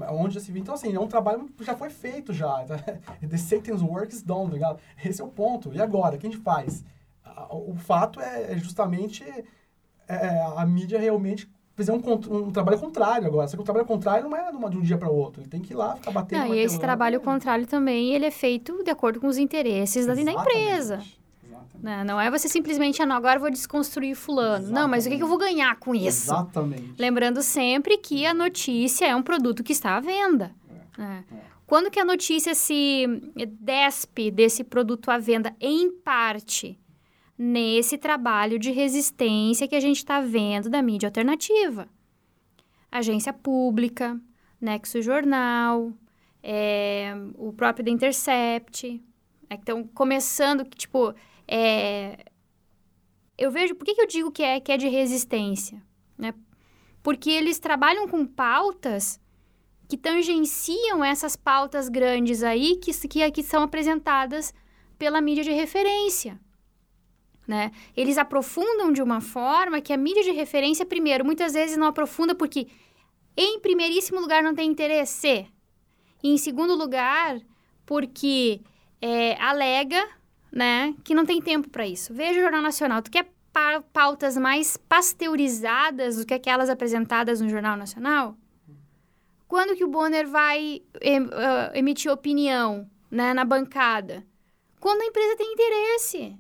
[0.09, 0.61] Onde já se viu.
[0.61, 2.65] Então, assim, é um trabalho que já foi feito já.
[3.21, 4.79] The Satan's work is done, tá ligado?
[5.03, 5.71] Esse é o ponto.
[5.73, 6.83] E agora, o que a gente faz?
[7.49, 9.23] O fato é, é justamente
[10.07, 11.49] é, a mídia realmente
[11.85, 13.47] fazer um, um, trabalho contrário agora.
[13.47, 15.41] Só que o trabalho contrário não é de um dia para o outro.
[15.41, 16.39] Ele tem que ir lá, ficar batendo.
[16.39, 20.13] Não, e esse trabalho contrário também, ele é feito de acordo com os interesses da,
[20.13, 21.01] da empresa.
[21.81, 22.03] Não, né?
[22.03, 24.65] não é você simplesmente, ah, não, agora eu vou desconstruir fulano.
[24.65, 24.73] Exatamente.
[24.73, 26.31] Não, mas o que, eu vou ganhar com isso?
[26.31, 26.93] Exatamente.
[26.97, 30.51] Lembrando sempre que a notícia é um produto que está à venda.
[30.97, 31.03] É.
[31.03, 31.23] É.
[31.65, 33.07] Quando que a notícia se
[33.59, 36.77] despe desse produto à venda em parte
[37.43, 41.89] nesse trabalho de resistência que a gente está vendo da mídia alternativa.
[42.91, 44.21] Agência Pública,
[44.61, 45.91] Nexo Jornal,
[46.43, 49.03] é, o próprio The Intercept,
[49.49, 51.15] é, que estão começando, tipo,
[51.47, 52.25] é,
[53.35, 55.81] eu vejo, por que, que eu digo que é, que é de resistência?
[56.15, 56.35] Né?
[57.01, 59.19] Porque eles trabalham com pautas
[59.89, 64.53] que tangenciam essas pautas grandes aí que, que, que são apresentadas
[64.99, 66.39] pela mídia de referência
[67.51, 67.71] né?
[67.95, 72.33] Eles aprofundam de uma forma que a mídia de referência, primeiro, muitas vezes não aprofunda
[72.33, 72.65] porque,
[73.35, 75.45] em primeiríssimo lugar, não tem interesse.
[76.23, 77.41] E, em segundo lugar,
[77.85, 78.61] porque
[79.01, 80.01] é, alega
[80.49, 82.13] né, que não tem tempo para isso.
[82.13, 83.01] Veja o Jornal Nacional.
[83.01, 83.29] Tu quer
[83.91, 88.37] pautas mais pasteurizadas do que aquelas apresentadas no Jornal Nacional?
[89.45, 90.81] Quando que o Bonner vai
[91.73, 94.25] emitir opinião né, na bancada?
[94.79, 96.37] Quando a empresa tem interesse.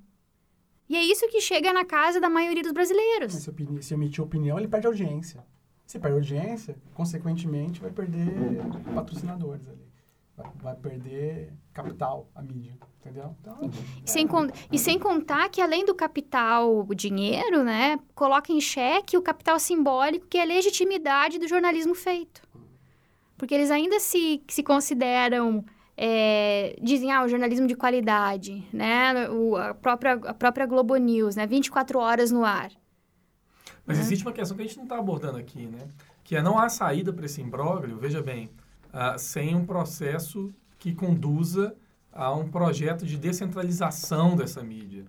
[0.91, 3.31] E é isso que chega na casa da maioria dos brasileiros.
[3.31, 5.41] Se, opini se emitir opinião, ele perde audiência.
[5.85, 8.27] Se perde audiência, consequentemente, vai perder
[8.93, 9.87] patrocinadores ali.
[10.35, 12.77] Vai, vai perder capital, a mídia.
[12.99, 13.33] Entendeu?
[13.39, 14.05] Então, e, é...
[14.05, 14.27] sem
[14.69, 19.57] e sem contar que, além do capital, o dinheiro, né, coloca em xeque o capital
[19.59, 22.41] simbólico, que é a legitimidade do jornalismo feito.
[23.37, 25.63] Porque eles ainda se, se consideram
[25.97, 29.29] é, dizem, ah, o jornalismo de qualidade, né?
[29.29, 31.45] O, a, própria, a própria Globo News, né?
[31.45, 32.71] 24 horas no ar.
[33.85, 34.03] Mas né?
[34.03, 35.79] existe uma questão que a gente não está abordando aqui, né?
[36.23, 38.49] Que é não há saída para esse imbróglio, veja bem,
[38.87, 41.75] uh, sem um processo que conduza
[42.11, 45.05] a um projeto de descentralização dessa mídia.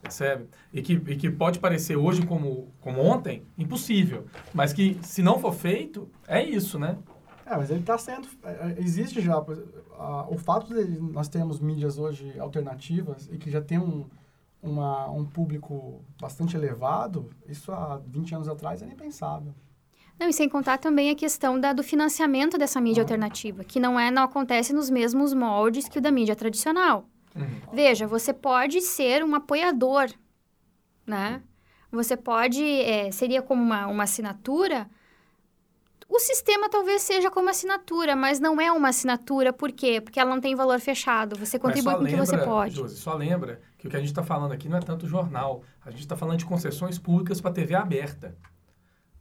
[0.00, 0.48] Percebe?
[0.72, 5.38] E que, e que pode parecer hoje como, como ontem impossível, mas que se não
[5.38, 6.96] for feito, é isso, né?
[7.44, 8.28] É, mas ele está sendo.
[8.44, 9.44] É, é, existe já.
[10.28, 14.06] O fato de nós termos mídias hoje alternativas e que já tem um,
[14.62, 19.54] uma, um público bastante elevado, isso há 20 anos atrás era impensável.
[20.18, 23.04] Não, e sem contar também a questão da, do financiamento dessa mídia ah.
[23.04, 27.06] alternativa, que não, é, não acontece nos mesmos moldes que o da mídia tradicional.
[27.34, 27.72] Uhum.
[27.72, 30.10] Veja, você pode ser um apoiador,
[31.06, 31.42] né?
[31.90, 34.88] Você pode, é, seria como uma, uma assinatura,
[36.10, 39.52] o sistema talvez seja como assinatura, mas não é uma assinatura.
[39.52, 40.00] Por quê?
[40.00, 41.36] Porque ela não tem valor fechado.
[41.36, 42.74] Você contribui com o que você pode.
[42.74, 45.62] Josi, só lembra que o que a gente está falando aqui não é tanto jornal.
[45.86, 48.36] A gente está falando de concessões públicas para TV aberta.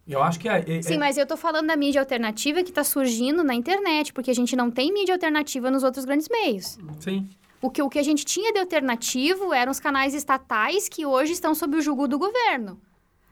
[0.07, 2.83] Eu acho que é, é, Sim, mas eu estou falando da mídia alternativa que está
[2.83, 6.79] surgindo na internet, porque a gente não tem mídia alternativa nos outros grandes meios.
[6.99, 7.29] Sim.
[7.61, 11.33] O que, o que a gente tinha de alternativo eram os canais estatais que hoje
[11.33, 12.81] estão sob o jugo do governo.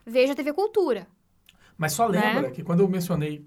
[0.05, 1.07] Veja a TV Cultura.
[1.77, 2.49] Mas só lembra né?
[2.51, 3.45] que quando eu mencionei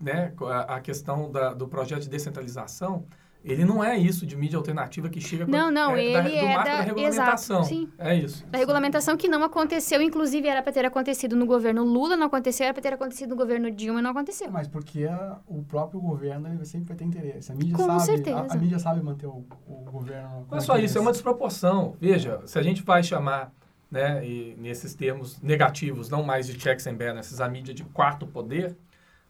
[0.00, 3.06] né, a, a questão da, do projeto de descentralização,
[3.42, 6.20] ele não é isso de mídia alternativa que chega com, Não, não, é, ele da,
[6.22, 7.60] do é marco da- da regulamentação.
[7.60, 7.88] exato, sim.
[7.98, 8.46] É isso.
[8.46, 12.64] Da regulamentação que não aconteceu, inclusive era para ter acontecido no governo Lula, não aconteceu,
[12.64, 14.50] era para ter acontecido no governo Dilma, não aconteceu.
[14.50, 17.50] Mas porque a- o próprio governo ele sempre vai ter interesse.
[17.50, 18.40] A mídia Com sabe, certeza.
[18.40, 20.46] A, a mídia sabe manter o, o governo.
[20.50, 20.98] Não é só isso, é interesse.
[20.98, 21.96] uma desproporção.
[21.98, 23.50] Veja, se a gente vai chamar,
[23.90, 28.26] né, e nesses termos negativos, não mais de checks and balances, a mídia de quarto
[28.26, 28.76] poder,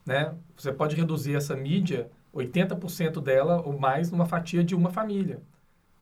[0.05, 5.41] né, você pode reduzir essa mídia, 80% dela ou mais, numa fatia de uma família.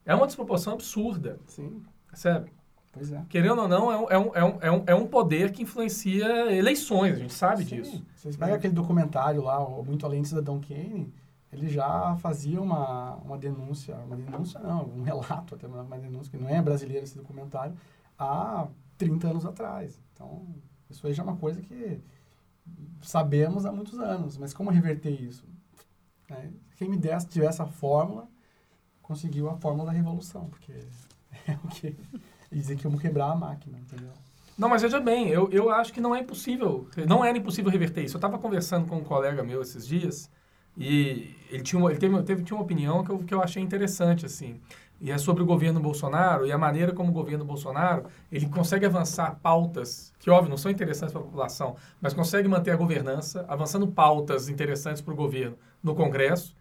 [0.05, 2.51] É uma desproporção absurda, Sim, percebe?
[2.91, 3.23] pois é.
[3.29, 5.63] Querendo ou não, é um, é um, é um, é um, é um poder que
[5.63, 7.81] influencia eleições, a gente sabe Sim.
[7.81, 8.05] disso.
[8.15, 11.13] Vocês pegam aquele documentário lá, o Muito Além do Cidadão Kane,
[11.51, 16.29] ele já fazia uma, uma denúncia, uma denúncia não, um relato, até uma, uma denúncia,
[16.29, 17.73] que não é brasileiro esse documentário,
[18.19, 18.67] há
[18.97, 19.99] 30 anos atrás.
[20.13, 20.45] Então,
[20.89, 22.01] isso aí já é uma coisa que
[23.01, 25.47] sabemos há muitos anos, mas como reverter isso?
[26.29, 26.51] Né?
[26.75, 28.27] Quem me desse, tivesse a fórmula,
[29.01, 30.73] conseguiu a fórmula da revolução, porque
[31.47, 31.95] é o que...
[32.51, 34.11] Dizer que vamos quebrar a máquina, entendeu?
[34.57, 38.03] Não, mas veja bem, eu, eu acho que não é impossível, não era impossível reverter
[38.03, 38.15] isso.
[38.15, 40.31] Eu estava conversando com um colega meu esses dias
[40.77, 43.61] e ele, tinha uma, ele teve, teve, tinha uma opinião que eu, que eu achei
[43.61, 44.59] interessante, assim.
[45.01, 48.85] E é sobre o governo Bolsonaro e a maneira como o governo Bolsonaro ele consegue
[48.85, 53.45] avançar pautas que, óbvio, não são interessantes para a população, mas consegue manter a governança,
[53.47, 56.53] avançando pautas interessantes para o governo no Congresso,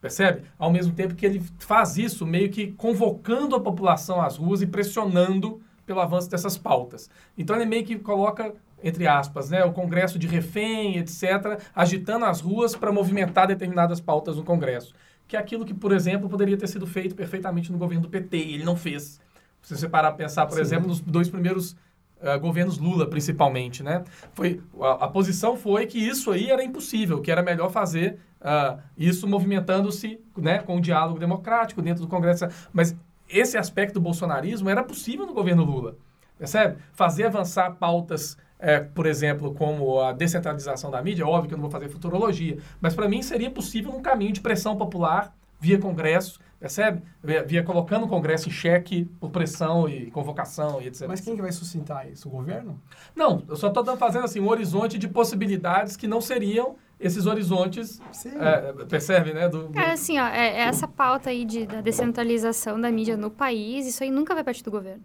[0.00, 0.42] percebe?
[0.58, 4.66] Ao mesmo tempo que ele faz isso meio que convocando a população às ruas e
[4.66, 7.10] pressionando pelo avanço dessas pautas.
[7.36, 12.40] Então ele meio que coloca, entre aspas, né, o Congresso de refém, etc., agitando as
[12.40, 14.94] ruas para movimentar determinadas pautas no Congresso.
[15.28, 18.36] Que é aquilo que, por exemplo, poderia ter sido feito perfeitamente no governo do PT,
[18.36, 19.20] e ele não fez.
[19.62, 20.62] Se você parar a pensar, por Sim.
[20.62, 21.76] exemplo, nos dois primeiros
[22.20, 24.04] uh, governos Lula, principalmente, né?
[24.34, 28.80] Foi, a, a, posição foi que isso aí era impossível, que era melhor fazer uh,
[28.96, 32.46] isso movimentando-se né, com o diálogo democrático dentro do Congresso.
[32.72, 32.96] Mas
[33.28, 35.96] esse aspecto do bolsonarismo era possível no governo Lula,
[36.38, 36.78] percebe?
[36.92, 41.62] Fazer avançar pautas, é, por exemplo, como a descentralização da mídia, óbvio que eu não
[41.62, 46.40] vou fazer futurologia, mas para mim seria possível um caminho de pressão popular via Congresso,
[46.58, 47.02] percebe?
[47.22, 51.06] Via, via, colocando o Congresso em xeque por pressão e convocação e etc.
[51.06, 52.28] Mas quem que vai sustentar isso?
[52.28, 52.80] O governo?
[53.14, 57.98] Não, eu só estou fazendo assim um horizonte de possibilidades que não seriam esses horizontes,
[58.38, 59.48] é, percebe, né?
[59.48, 59.72] Do, do...
[59.72, 63.86] Cara, assim, ó, é, é essa pauta aí de, da descentralização da mídia no país,
[63.86, 65.02] isso aí nunca vai partir do governo.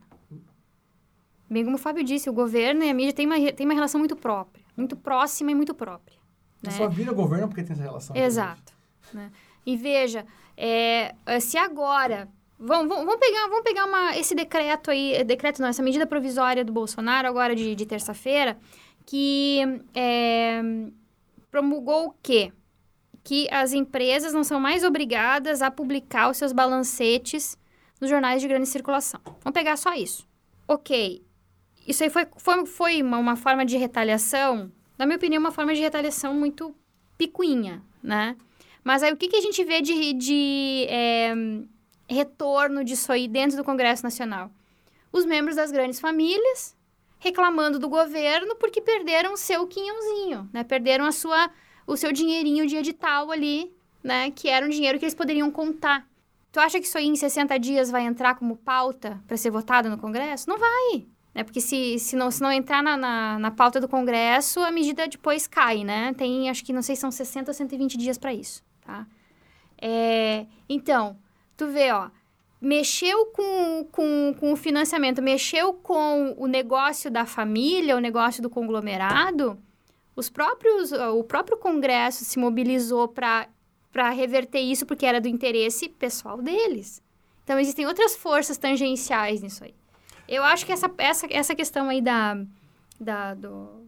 [1.49, 3.99] Bem como o Fábio disse, o governo e a mídia têm uma, tem uma relação
[3.99, 6.17] muito própria, muito próxima e muito própria.
[6.61, 6.71] Né?
[6.71, 8.15] Só vira governo porque tem essa relação.
[8.15, 8.73] Exato.
[9.13, 9.31] Né?
[9.65, 10.25] E veja,
[10.57, 12.27] é, se agora...
[12.57, 16.71] Vamos, vamos, pegar, vamos pegar uma, esse decreto aí, decreto não, essa medida provisória do
[16.71, 18.57] Bolsonaro agora de, de terça-feira,
[19.05, 19.59] que
[19.93, 20.61] é,
[21.51, 22.53] promulgou o quê?
[23.25, 27.57] Que as empresas não são mais obrigadas a publicar os seus balancetes
[27.99, 29.19] nos jornais de grande circulação.
[29.25, 30.25] Vamos pegar só isso.
[30.65, 31.24] Ok,
[31.87, 35.73] isso aí foi, foi, foi uma, uma forma de retaliação, na minha opinião, uma forma
[35.73, 36.75] de retaliação muito
[37.17, 38.35] picuinha, né?
[38.83, 41.33] Mas aí o que, que a gente vê de, de é,
[42.07, 44.51] retorno disso aí dentro do Congresso Nacional?
[45.11, 46.75] Os membros das grandes famílias
[47.19, 50.63] reclamando do governo porque perderam o seu quinhãozinho, né?
[50.63, 51.49] Perderam a sua,
[51.87, 54.29] o seu dinheirinho de edital ali, né?
[54.31, 56.07] Que era um dinheiro que eles poderiam contar.
[56.51, 59.89] Tu acha que isso aí em 60 dias vai entrar como pauta para ser votado
[59.89, 60.47] no Congresso?
[60.47, 61.05] Não vai,
[61.35, 61.43] né?
[61.43, 65.05] Porque se, se, não, se não entrar na, na, na, pauta do Congresso, a medida
[65.05, 66.13] depois cai, né?
[66.17, 69.05] Tem, acho que, não sei, são 60 ou 120 dias para isso, tá?
[69.79, 71.17] É, então,
[71.57, 72.09] tu vê, ó,
[72.61, 78.49] mexeu com, com, com o financiamento, mexeu com o negócio da família, o negócio do
[78.49, 79.59] conglomerado,
[80.15, 83.49] os próprios, o próprio Congresso se mobilizou para
[84.11, 87.03] reverter isso porque era do interesse pessoal deles.
[87.43, 89.75] Então, existem outras forças tangenciais nisso aí.
[90.27, 92.37] Eu acho que essa, essa, essa questão aí da,
[92.99, 93.87] da, do,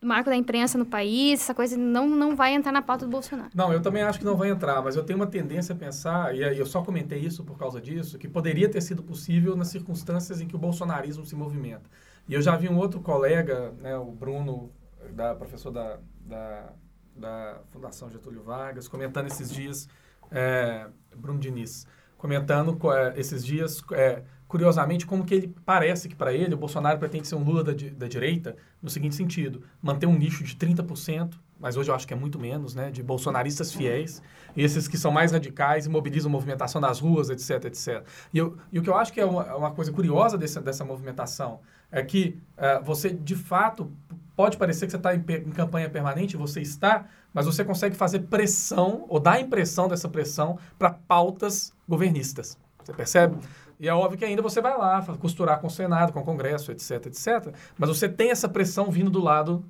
[0.00, 3.10] do marco da imprensa no país, essa coisa não, não vai entrar na pauta do
[3.10, 3.50] Bolsonaro.
[3.54, 6.34] Não, eu também acho que não vai entrar, mas eu tenho uma tendência a pensar,
[6.34, 10.40] e eu só comentei isso por causa disso, que poderia ter sido possível nas circunstâncias
[10.40, 11.90] em que o bolsonarismo se movimenta.
[12.28, 14.70] E eu já vi um outro colega, né, o Bruno,
[15.12, 16.72] da, professor da, da
[17.16, 19.88] da Fundação Getúlio Vargas, comentando esses dias,
[20.30, 20.86] é,
[21.16, 21.86] Bruno Diniz,
[22.16, 26.98] comentando é, esses dias, é, curiosamente, como que ele parece que para ele o Bolsonaro
[26.98, 31.34] pretende ser um Lula da, da direita, no seguinte sentido, manter um nicho de 30%,
[31.58, 34.22] mas hoje eu acho que é muito menos, né, de bolsonaristas fiéis,
[34.56, 38.04] esses que são mais radicais e mobilizam movimentação nas ruas, etc, etc.
[38.32, 40.84] E, eu, e o que eu acho que é uma, uma coisa curiosa desse, dessa
[40.84, 41.60] movimentação
[41.90, 43.90] é que uh, você, de fato,
[44.34, 48.20] pode parecer que você está em, em, campanha permanente, você está, mas você consegue fazer
[48.20, 52.58] pressão, ou dar a impressão dessa pressão, para pautas governistas.
[52.84, 53.36] Você percebe?
[53.78, 56.72] E é óbvio que ainda você vai lá costurar com o Senado, com o Congresso,
[56.72, 57.54] etc, etc.
[57.78, 59.64] Mas você tem essa pressão vindo do lado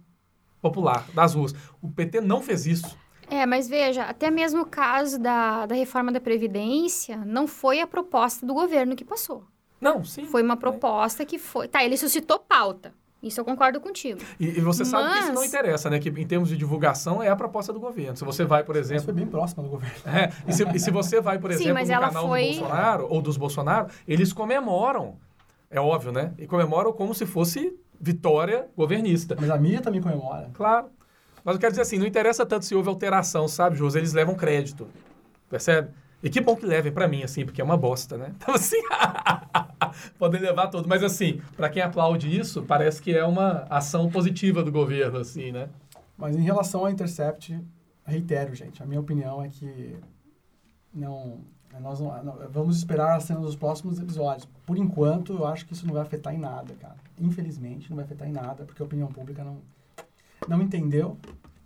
[0.60, 1.54] popular, das ruas.
[1.82, 2.96] O PT não fez isso.
[3.28, 7.86] É, mas veja, até mesmo o caso da, da reforma da Previdência não foi a
[7.86, 9.44] proposta do governo que passou.
[9.80, 10.24] Não, sim.
[10.26, 11.68] Foi uma proposta que foi.
[11.68, 12.94] Tá, ele suscitou pauta.
[13.22, 14.20] Isso eu concordo contigo.
[14.38, 14.88] E, e você Mas...
[14.88, 15.98] sabe que isso não interessa, né?
[15.98, 18.16] Que em termos de divulgação é a proposta do governo.
[18.16, 18.96] Se você vai, por exemplo.
[18.96, 19.96] Isso foi bem próximo do governo.
[20.06, 22.42] É, e, se, e se você vai, por exemplo, Sim, no canal foi...
[22.42, 25.16] do Bolsonaro ou dos Bolsonaro, eles comemoram.
[25.70, 26.32] É óbvio, né?
[26.38, 29.36] E comemoram como se fosse vitória governista.
[29.38, 30.50] Mas a mídia também comemora.
[30.52, 30.88] Claro.
[31.42, 33.98] Mas eu quero dizer assim, não interessa tanto se houve alteração, sabe, José?
[33.98, 34.86] Eles levam crédito.
[35.48, 35.90] Percebe?
[36.26, 38.34] E que bom que levem para mim, assim, porque é uma bosta, né?
[38.42, 38.82] Então, assim,
[40.18, 40.88] podem levar tudo.
[40.88, 45.52] Mas, assim, para quem aplaude isso, parece que é uma ação positiva do governo, assim,
[45.52, 45.68] né?
[46.18, 47.56] Mas em relação ao Intercept,
[48.04, 49.96] reitero, gente, a minha opinião é que
[50.92, 51.38] não,
[51.80, 54.48] nós não, não, vamos esperar as cenas dos próximos episódios.
[54.66, 56.96] Por enquanto, eu acho que isso não vai afetar em nada, cara.
[57.20, 59.58] Infelizmente, não vai afetar em nada, porque a opinião pública não,
[60.48, 61.16] não entendeu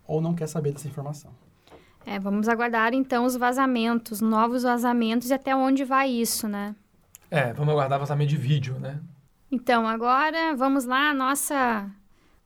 [0.07, 1.31] ou não quer saber dessa informação.
[2.07, 6.75] É, vamos aguardar então os vazamentos, novos vazamentos e até onde vai isso, né?
[7.31, 9.01] É, vamos aguardar vazamento de vídeo, né?
[9.53, 11.89] Então, agora vamos lá, nossa.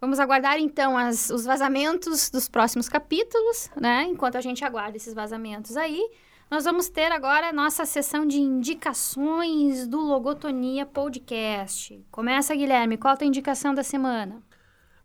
[0.01, 4.05] Vamos aguardar então as, os vazamentos dos próximos capítulos, né?
[4.05, 6.11] Enquanto a gente aguarda esses vazamentos aí,
[6.51, 12.05] nós vamos ter agora a nossa sessão de indicações do Logotonia Podcast.
[12.11, 14.43] Começa, Guilherme, qual a tua indicação da semana?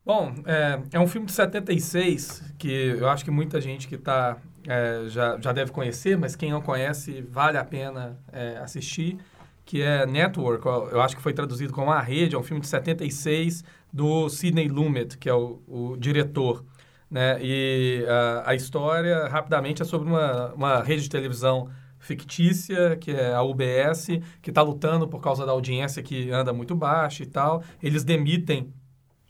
[0.05, 4.37] Bom, é, é um filme de 76 que eu acho que muita gente que está
[4.67, 9.17] é, já, já deve conhecer, mas quem não conhece vale a pena é, assistir,
[9.65, 12.67] que é Network, eu acho que foi traduzido como A Rede, é um filme de
[12.67, 13.63] 76
[13.93, 16.65] do Sidney Lumet, que é o, o diretor.
[17.09, 17.37] Né?
[17.41, 21.69] E a, a história, rapidamente, é sobre uma, uma rede de televisão
[21.99, 24.07] fictícia, que é a UBS,
[24.41, 27.63] que está lutando por causa da audiência que anda muito baixa e tal.
[27.81, 28.73] Eles demitem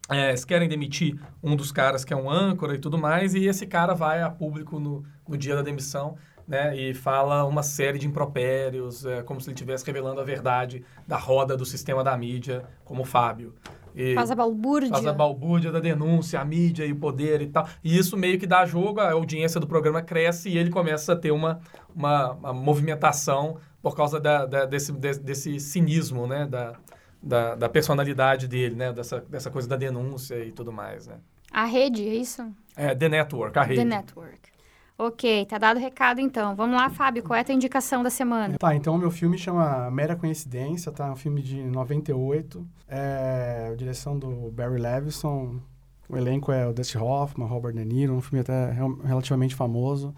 [0.09, 3.45] é, eles querem demitir um dos caras que é um âncora e tudo mais, e
[3.45, 6.17] esse cara vai a público no, no dia da demissão
[6.47, 10.83] né, e fala uma série de impropérios, é, como se ele estivesse revelando a verdade
[11.07, 13.53] da roda do sistema da mídia, como o Fábio.
[13.95, 14.89] E faz a balbúrdia.
[14.89, 17.67] Faz a balbúrdia da denúncia, a mídia e o poder e tal.
[17.83, 21.15] E isso meio que dá jogo, a audiência do programa cresce e ele começa a
[21.15, 21.59] ter uma,
[21.95, 26.73] uma, uma movimentação por causa da, da desse, desse cinismo, né, da,
[27.21, 28.93] da, da personalidade dele, né?
[28.93, 31.15] Dessa, dessa coisa da denúncia e tudo mais, né?
[31.51, 32.47] A rede, é isso?
[32.75, 33.81] É, The Network, a rede.
[33.81, 34.49] The Network.
[34.97, 36.53] Ok, tá dado o recado então.
[36.55, 38.57] Vamos lá, Fábio, qual é a tua indicação da semana?
[38.57, 41.09] Tá, então o meu filme chama Mera Coincidência, tá?
[41.09, 42.67] Um filme de 98.
[42.85, 45.61] É a direção do Barry Levinson.
[46.09, 48.73] O elenco é o Dusty Hoffman, Robert De Niro, um filme até
[49.05, 50.13] relativamente famoso.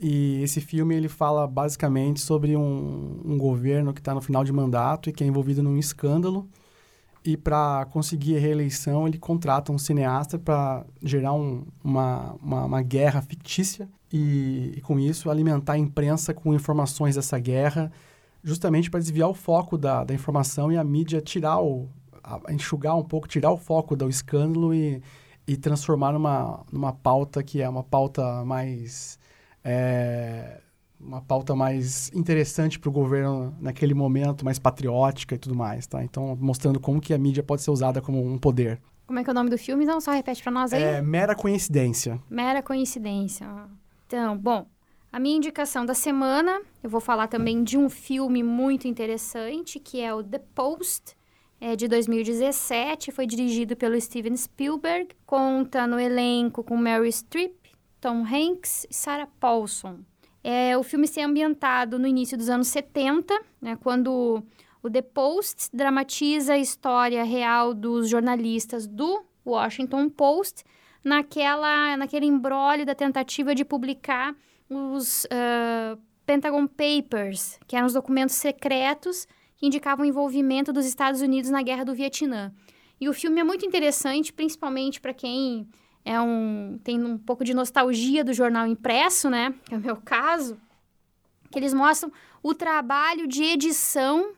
[0.00, 4.52] E esse filme ele fala basicamente sobre um, um governo que está no final de
[4.52, 6.48] mandato e que é envolvido num escândalo.
[7.24, 12.82] E para conseguir a reeleição, ele contrata um cineasta para gerar um, uma, uma, uma,
[12.82, 17.90] guerra fictícia e, e, com isso, alimentar a imprensa com informações dessa guerra,
[18.42, 21.88] justamente para desviar o foco da, da informação e a mídia tirar o.
[22.22, 25.02] A, enxugar um pouco, tirar o foco do escândalo e,
[25.46, 29.18] e transformar numa, numa pauta que é uma pauta mais
[29.64, 30.60] é,
[31.00, 36.02] uma pauta mais interessante para o governo naquele momento, mais patriótica e tudo mais, tá?
[36.02, 38.80] Então, mostrando como que a mídia pode ser usada como um poder.
[39.06, 39.84] Como é que é o nome do filme?
[39.84, 40.82] Então, só repete para nós aí.
[40.82, 42.20] É Mera Coincidência.
[42.28, 43.46] Mera Coincidência.
[44.06, 44.66] Então, bom,
[45.10, 50.00] a minha indicação da semana, eu vou falar também de um filme muito interessante, que
[50.00, 51.16] é o The Post,
[51.60, 57.54] é de 2017, foi dirigido pelo Steven Spielberg, conta no elenco com Mary Streep,
[58.00, 60.00] Tom Hanks e Sarah Paulson.
[60.42, 64.42] É, o filme se é ambientado no início dos anos 70, né, quando
[64.82, 70.64] o The Post dramatiza a história real dos jornalistas do Washington Post
[71.02, 74.34] naquela, naquele embrólio da tentativa de publicar
[74.70, 79.26] os uh, Pentagon Papers, que eram os documentos secretos
[79.56, 82.52] que indicavam o envolvimento dos Estados Unidos na Guerra do Vietnã.
[83.00, 85.68] E o filme é muito interessante, principalmente para quem
[86.08, 89.54] é um tem um pouco de nostalgia do jornal impresso, né?
[89.66, 90.58] Que é o meu caso,
[91.50, 92.10] que eles mostram
[92.42, 94.32] o trabalho de edição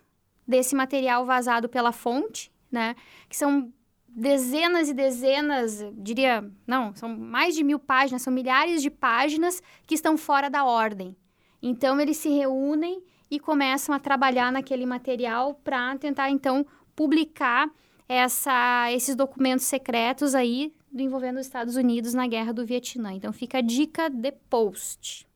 [0.44, 2.96] desse material vazado pela fonte, né?
[3.28, 3.72] Que são
[4.08, 9.94] dezenas e dezenas, diria, não, são mais de mil páginas, são milhares de páginas que
[9.94, 11.16] estão fora da ordem.
[11.62, 16.66] Então eles se reúnem e começam a trabalhar naquele material para tentar então
[16.96, 17.70] publicar
[18.08, 23.12] essa, esses documentos secretos aí envolvendo os Estados Unidos na guerra do Vietnã.
[23.12, 25.26] Então fica a dica de post.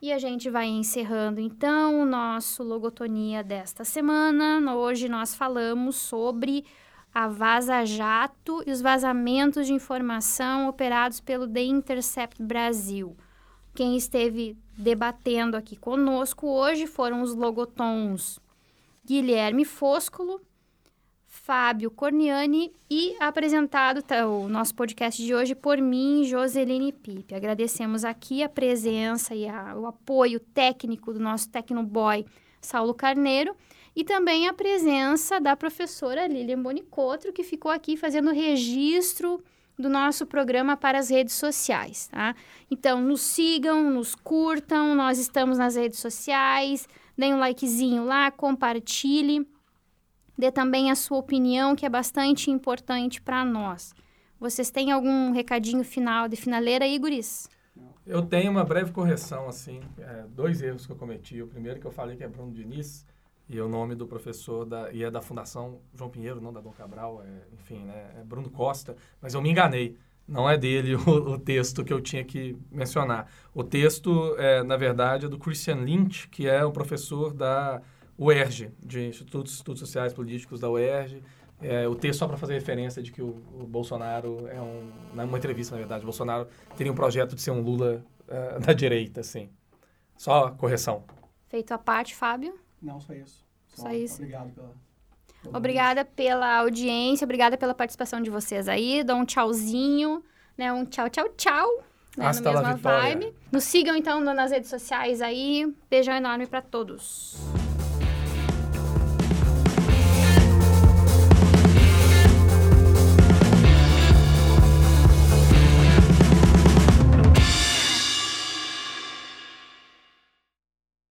[0.00, 4.74] E a gente vai encerrando então o nosso logotonia desta semana.
[4.76, 6.64] Hoje nós falamos sobre
[7.14, 13.16] a Vaza Jato e os vazamentos de informação operados pelo The Intercept Brasil.
[13.74, 18.38] Quem esteve debatendo aqui conosco hoje foram os logotons
[19.04, 20.40] Guilherme Foscolo,
[21.44, 27.34] Fábio Corniani e apresentado tá, o nosso podcast de hoje por mim, Joseline Pipe.
[27.34, 32.24] Agradecemos aqui a presença e a, o apoio técnico do nosso Tecnoboy
[32.62, 33.54] Saulo Carneiro
[33.94, 39.38] e também a presença da professora Lilian Bonicotro, que ficou aqui fazendo registro
[39.78, 42.34] do nosso programa para as redes sociais, tá?
[42.70, 46.88] Então, nos sigam, nos curtam, nós estamos nas redes sociais,
[47.18, 49.46] deem um likezinho lá, compartilhe
[50.36, 53.94] dê também a sua opinião, que é bastante importante para nós.
[54.38, 57.00] Vocês têm algum recadinho final de finaleira aí?
[58.06, 61.40] Eu tenho uma breve correção, assim, é, dois erros que eu cometi.
[61.40, 63.06] O primeiro que eu falei que é Bruno Diniz,
[63.48, 66.72] e o nome do professor da, e é da Fundação João Pinheiro, não da Dom
[66.72, 69.96] Cabral, é, enfim, né, é Bruno Costa, mas eu me enganei.
[70.26, 73.30] Não é dele o, o texto que eu tinha que mencionar.
[73.54, 77.82] O texto, é, na verdade, é do Christian Lynch, que é o professor da
[78.18, 81.22] UERJ, de Institutos, Institutos Sociais Políticos da UERJ.
[81.60, 84.90] É, o texto só para fazer referência de que o, o, Bolsonaro é um...
[85.14, 88.72] Numa entrevista, na verdade, o Bolsonaro teria um projeto de ser um Lula uh, da
[88.72, 89.48] direita, assim.
[90.16, 91.04] Só correção.
[91.48, 92.54] Feito a parte, Fábio?
[92.82, 93.44] Não, só isso.
[93.68, 94.16] Só, só isso.
[94.16, 94.84] Obrigado pela...
[95.52, 99.04] Obrigada pela audiência, obrigada pela participação de vocês aí.
[99.04, 100.22] Dá um tchauzinho,
[100.56, 100.72] né?
[100.72, 101.84] Um tchau, tchau, tchau.
[102.16, 102.26] Né?
[102.26, 103.34] Hasta no mesma vibe.
[103.52, 105.72] Nos sigam então nas redes sociais aí.
[105.90, 107.36] Beijão enorme para todos.